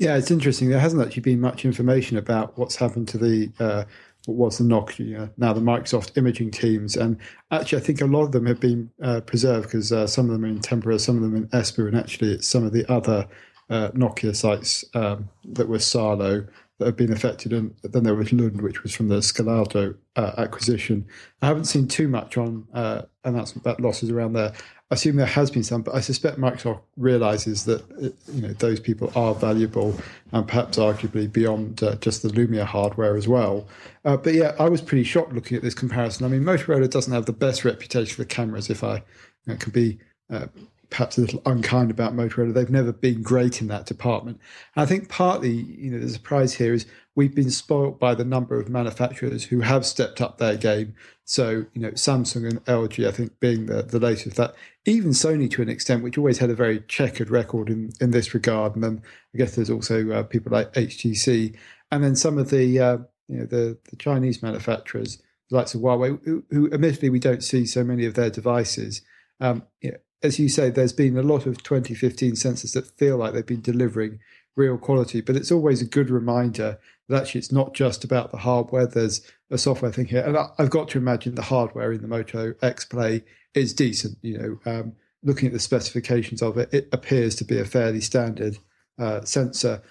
[0.00, 0.70] Yeah, it's interesting.
[0.70, 3.84] There hasn't actually been much information about what's happened to the uh,
[4.24, 7.18] what was the Nokia, now the Microsoft imaging teams, and
[7.50, 10.32] actually, I think a lot of them have been uh, preserved because uh, some of
[10.32, 12.90] them are in Tampere, some of them in Espoo, and actually, it's some of the
[12.90, 13.28] other
[13.68, 16.46] uh, Nokia sites um, that were Salo
[16.78, 20.32] that have been affected, and then there was Lund, which was from the Scalado uh,
[20.38, 21.06] acquisition.
[21.42, 24.54] I haven't seen too much on uh, announcement about losses around there.
[24.92, 27.84] Assume there has been some, but I suspect Microsoft realizes that
[28.32, 29.94] you know those people are valuable
[30.32, 33.68] and perhaps arguably beyond uh, just the Lumia hardware as well.
[34.04, 36.26] Uh, but yeah, I was pretty shocked looking at this comparison.
[36.26, 38.68] I mean, Motorola doesn't have the best reputation for cameras.
[38.68, 39.02] If I you
[39.46, 40.46] know, can be uh,
[40.90, 42.52] perhaps a little unkind about Motorola.
[42.52, 44.40] They've never been great in that department.
[44.74, 46.84] And I think partly, you know, the surprise here is
[47.14, 50.94] we've been spoilt by the number of manufacturers who have stepped up their game.
[51.24, 54.54] So, you know, Samsung and LG, I think, being the, the latest that.
[54.86, 58.32] Even Sony, to an extent, which always had a very checkered record in, in this
[58.32, 58.74] regard.
[58.74, 59.02] And then
[59.34, 61.56] I guess there's also uh, people like HTC.
[61.90, 65.82] And then some of the, uh, you know, the, the Chinese manufacturers, the likes of
[65.82, 69.02] Huawei, who, who admittedly we don't see so many of their devices.
[69.38, 73.16] Um, you know, as you say, there's been a lot of 2015 sensors that feel
[73.16, 74.20] like they've been delivering
[74.56, 76.78] real quality, but it's always a good reminder
[77.08, 78.86] that actually it's not just about the hardware.
[78.86, 82.54] There's a software thing here, and I've got to imagine the hardware in the Moto
[82.62, 83.24] X Play
[83.54, 84.18] is decent.
[84.22, 84.92] You know, um,
[85.22, 88.58] looking at the specifications of it, it appears to be a fairly standard
[88.98, 89.82] uh, sensor,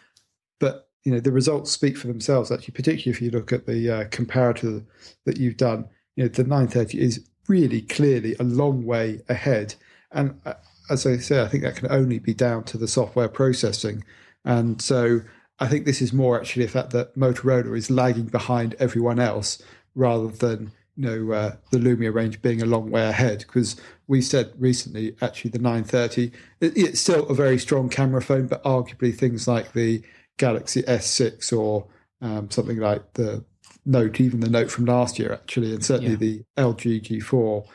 [0.60, 2.52] but you know the results speak for themselves.
[2.52, 4.86] Actually, particularly if you look at the uh, comparator
[5.26, 9.74] that you've done, you know the 930 is really clearly a long way ahead
[10.12, 10.54] and uh,
[10.90, 14.04] as I say, I think that can only be down to the software processing.
[14.44, 15.22] And so
[15.60, 19.62] I think this is more actually a fact that Motorola is lagging behind everyone else
[19.94, 23.40] rather than you know uh, the Lumia range being a long way ahead.
[23.40, 28.48] Because we said recently, actually, the 930 it, it's still a very strong camera phone,
[28.48, 30.04] but arguably things like the
[30.38, 31.88] Galaxy S6 or
[32.22, 33.46] um, something like the
[33.86, 36.18] Note, even the Note from last year, actually, and certainly yeah.
[36.18, 37.66] the LG G4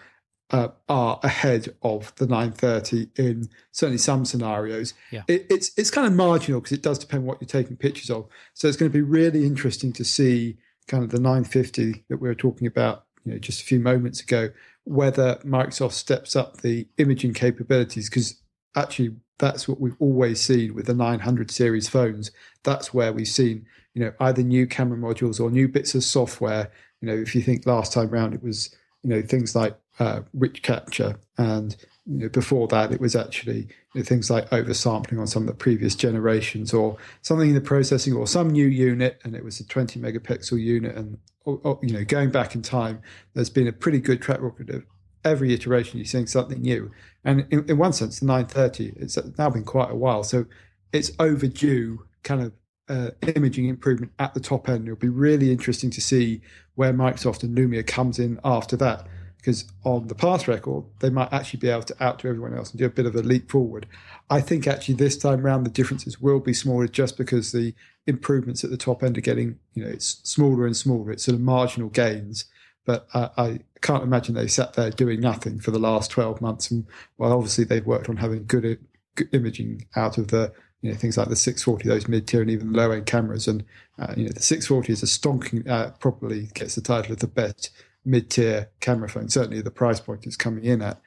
[0.51, 4.93] uh, are ahead of the 930 in certainly some scenarios.
[5.11, 5.23] Yeah.
[5.27, 8.29] It, it's it's kind of marginal because it does depend what you're taking pictures of.
[8.53, 12.29] So it's going to be really interesting to see kind of the 950 that we
[12.29, 14.51] were talking about, you know, just a few moments ago,
[14.85, 18.41] whether Microsoft steps up the imaging capabilities because
[18.77, 22.31] actually that's what we've always seen with the 900 series phones.
[22.63, 26.71] That's where we've seen, you know, either new camera modules or new bits of software.
[27.01, 30.21] You know, if you think last time round it was, you know, things like uh,
[30.33, 33.69] rich capture, and you know, before that it was actually
[34.03, 38.27] things like oversampling on some of the previous generations, or something in the processing, or
[38.27, 42.05] some new unit, and it was a 20 megapixel unit, and or, or, you know,
[42.05, 43.03] going back in time,
[43.35, 44.85] there's been a pretty good track record of
[45.25, 46.91] every iteration you're seeing something new,
[47.25, 50.47] and in, in one sense, the 930 it's now been quite a while, so
[50.93, 52.53] it's overdue, kind of
[52.89, 54.87] uh, imaging improvement at the top end.
[54.87, 56.41] It'll be really interesting to see
[56.75, 59.07] where Microsoft and Lumia comes in after that.
[59.45, 62.79] Because on the past record, they might actually be able to outdo everyone else and
[62.79, 63.87] do a bit of a leap forward.
[64.31, 67.75] I think actually this time around the differences will be smaller just because the
[68.07, 71.11] improvements at the top end are getting, you know, it's smaller and smaller.
[71.11, 72.47] It's sort of marginal gains.
[72.87, 76.71] But I, I can't imagine they sat there doing nothing for the last 12 months.
[76.71, 76.87] And
[77.19, 78.79] well, obviously they've worked on having good,
[79.15, 82.51] good imaging out of the you know things like the 640, those mid tier and
[82.51, 83.47] even low end cameras.
[83.47, 83.63] And
[83.99, 87.27] uh, you know the 640 is a stonking, uh, probably gets the title of the
[87.27, 87.71] best
[88.05, 89.29] mid tier camera phone.
[89.29, 91.01] Certainly the price point is coming in at.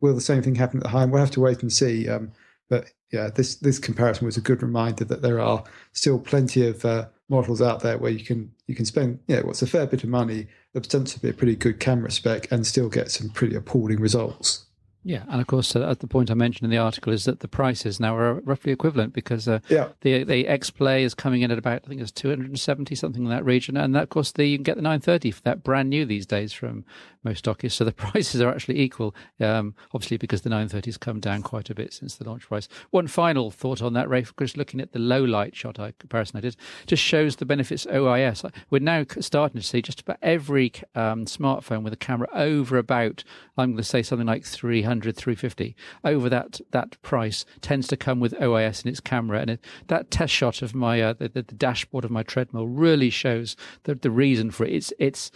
[0.00, 1.10] Will the same thing happen at the high end?
[1.10, 2.08] We'll have to wait and see.
[2.08, 2.30] Um,
[2.70, 6.84] but yeah, this this comparison was a good reminder that there are still plenty of
[6.84, 10.04] uh, models out there where you can you can spend yeah what's a fair bit
[10.04, 14.66] of money, potential a pretty good camera spec, and still get some pretty appalling results.
[15.04, 17.40] Yeah, and of course, uh, at the point I mentioned in the article is that
[17.40, 19.88] the prices now are roughly equivalent because uh, yeah.
[20.02, 22.60] the the X Play is coming in at about I think it's two hundred and
[22.60, 25.00] seventy something in that region, and that, of course the, you can get the nine
[25.00, 26.84] thirty for that brand new these days from
[27.24, 27.72] most stockists.
[27.72, 31.42] So the prices are actually equal, um, obviously because the nine thirty thirties come down
[31.42, 32.68] quite a bit since the launch price.
[32.90, 36.38] One final thought on that, Ray, because looking at the low light shot I, comparison
[36.38, 38.48] I did, just shows the benefits OIS.
[38.70, 43.24] We're now starting to see just about every um, smartphone with a camera over about
[43.58, 47.88] I'm going to say something like three hundred 300, 350 over that that price tends
[47.88, 51.14] to come with OIS in its camera, and it, that test shot of my uh,
[51.14, 54.72] the, the, dashboard of my treadmill really shows the the reason for it.
[54.72, 55.30] It's it's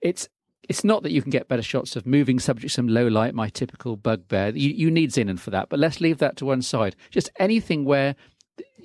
[0.00, 0.28] it's
[0.68, 3.50] it's not that you can get better shots of moving subjects in low light, my
[3.50, 4.48] typical bugbear.
[4.56, 6.96] You, you need Xenon for that, but let's leave that to one side.
[7.10, 8.16] Just anything where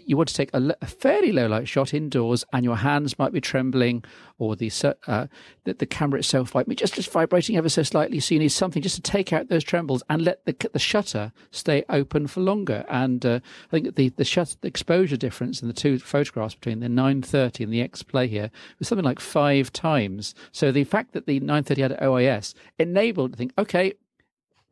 [0.10, 3.32] you want to take a, a, fairly low light shot indoors and your hands might
[3.32, 4.04] be trembling
[4.40, 4.72] or the,
[5.06, 5.28] uh,
[5.66, 8.20] the, the camera itself might be just, just vibrating ever so slightly.
[8.20, 11.32] So you need something just to take out those trembles and let the, the shutter
[11.52, 12.86] stay open for longer.
[12.90, 16.80] And uh, I think the, the shutter the exposure difference in the two photographs between
[16.80, 18.50] the 930 and the X Play here
[18.80, 20.34] was something like five times.
[20.52, 23.94] So the fact that the 930 had OIS enabled to think, okay,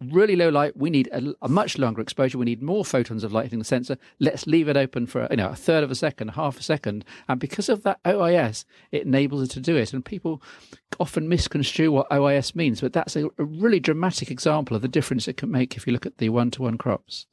[0.02, 2.38] really low light, we need a, a, much longer exposure.
[2.38, 3.98] We need more photons of light hitting the sensor.
[4.20, 7.04] Let's leave it open for you know a third of a second, half a second,
[7.28, 9.93] and because of that OIS, it enables it to do it.
[9.93, 10.41] And people
[11.00, 15.28] often misconstrue what OIS means, but that's a, a really dramatic example of the difference
[15.28, 17.26] it can make if you look at the one-to-one crops.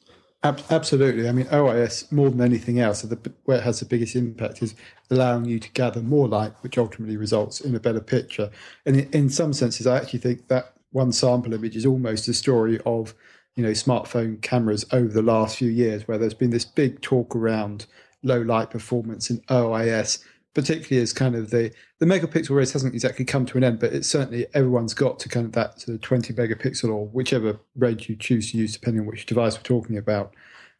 [0.45, 1.27] Absolutely.
[1.27, 3.03] I mean, OIS, more than anything else,
[3.45, 4.75] where it has the biggest impact is
[5.11, 8.51] allowing you to gather more light, which ultimately results in a better picture.
[8.85, 12.80] And in some senses, I actually think that one sample image is almost a story
[12.86, 13.14] of
[13.57, 17.34] you know smartphone cameras over the last few years, where there's been this big talk
[17.34, 17.86] around
[18.22, 20.24] low light performance in OIS,
[20.55, 23.92] particularly as kind of the the megapixel race hasn't exactly come to an end, but
[23.92, 28.09] it's certainly everyone's got to kind of that sort of 20 megapixel or whichever range
[28.09, 30.32] you choose to use, depending on which device we're talking about.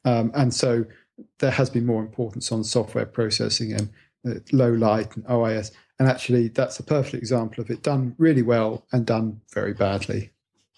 [0.05, 0.85] Um, and so
[1.41, 3.91] there has been more importance on software processing and
[4.29, 5.73] uh, low light and OIS.
[5.99, 10.31] And actually, that's a perfect example of it done really well and done very badly.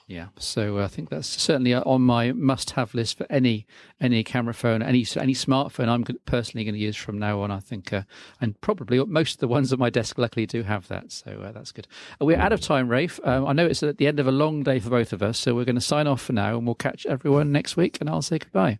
[0.09, 3.67] Yeah, so uh, I think that's certainly on my must-have list for any
[4.01, 7.51] any camera phone, any any smartphone I'm personally going to use from now on.
[7.51, 8.03] I think, uh,
[8.41, 11.51] and probably most of the ones at my desk luckily do have that, so uh,
[11.51, 11.89] that's good.
[12.21, 13.19] We're out of time, Rafe.
[13.25, 15.41] Um, I know it's at the end of a long day for both of us,
[15.41, 17.99] so we're going to sign off for now, and we'll catch everyone next week.
[18.01, 18.79] And I'll say goodbye.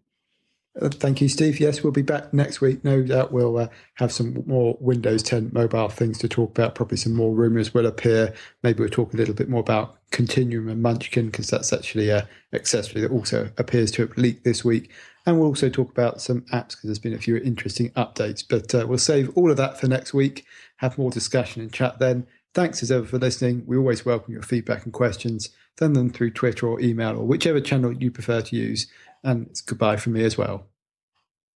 [0.81, 1.59] Uh, thank you, Steve.
[1.59, 2.85] Yes, we'll be back next week.
[2.85, 6.75] No doubt we'll uh, have some more Windows 10 mobile things to talk about.
[6.75, 8.35] Probably some more rumors will appear.
[8.63, 12.29] Maybe we'll talk a little bit more about Continuum and Munchkin because that's actually a
[12.53, 14.91] accessory that also appears to have leaked this week.
[15.25, 18.45] And we'll also talk about some apps because there's been a few interesting updates.
[18.47, 20.45] But uh, we'll save all of that for next week.
[20.77, 22.27] Have more discussion and chat then.
[22.55, 23.65] Thanks as ever for listening.
[23.67, 25.51] We always welcome your feedback and questions.
[25.79, 28.87] Send them through Twitter or email or whichever channel you prefer to use.
[29.27, 30.69] And it's goodbye from me as well.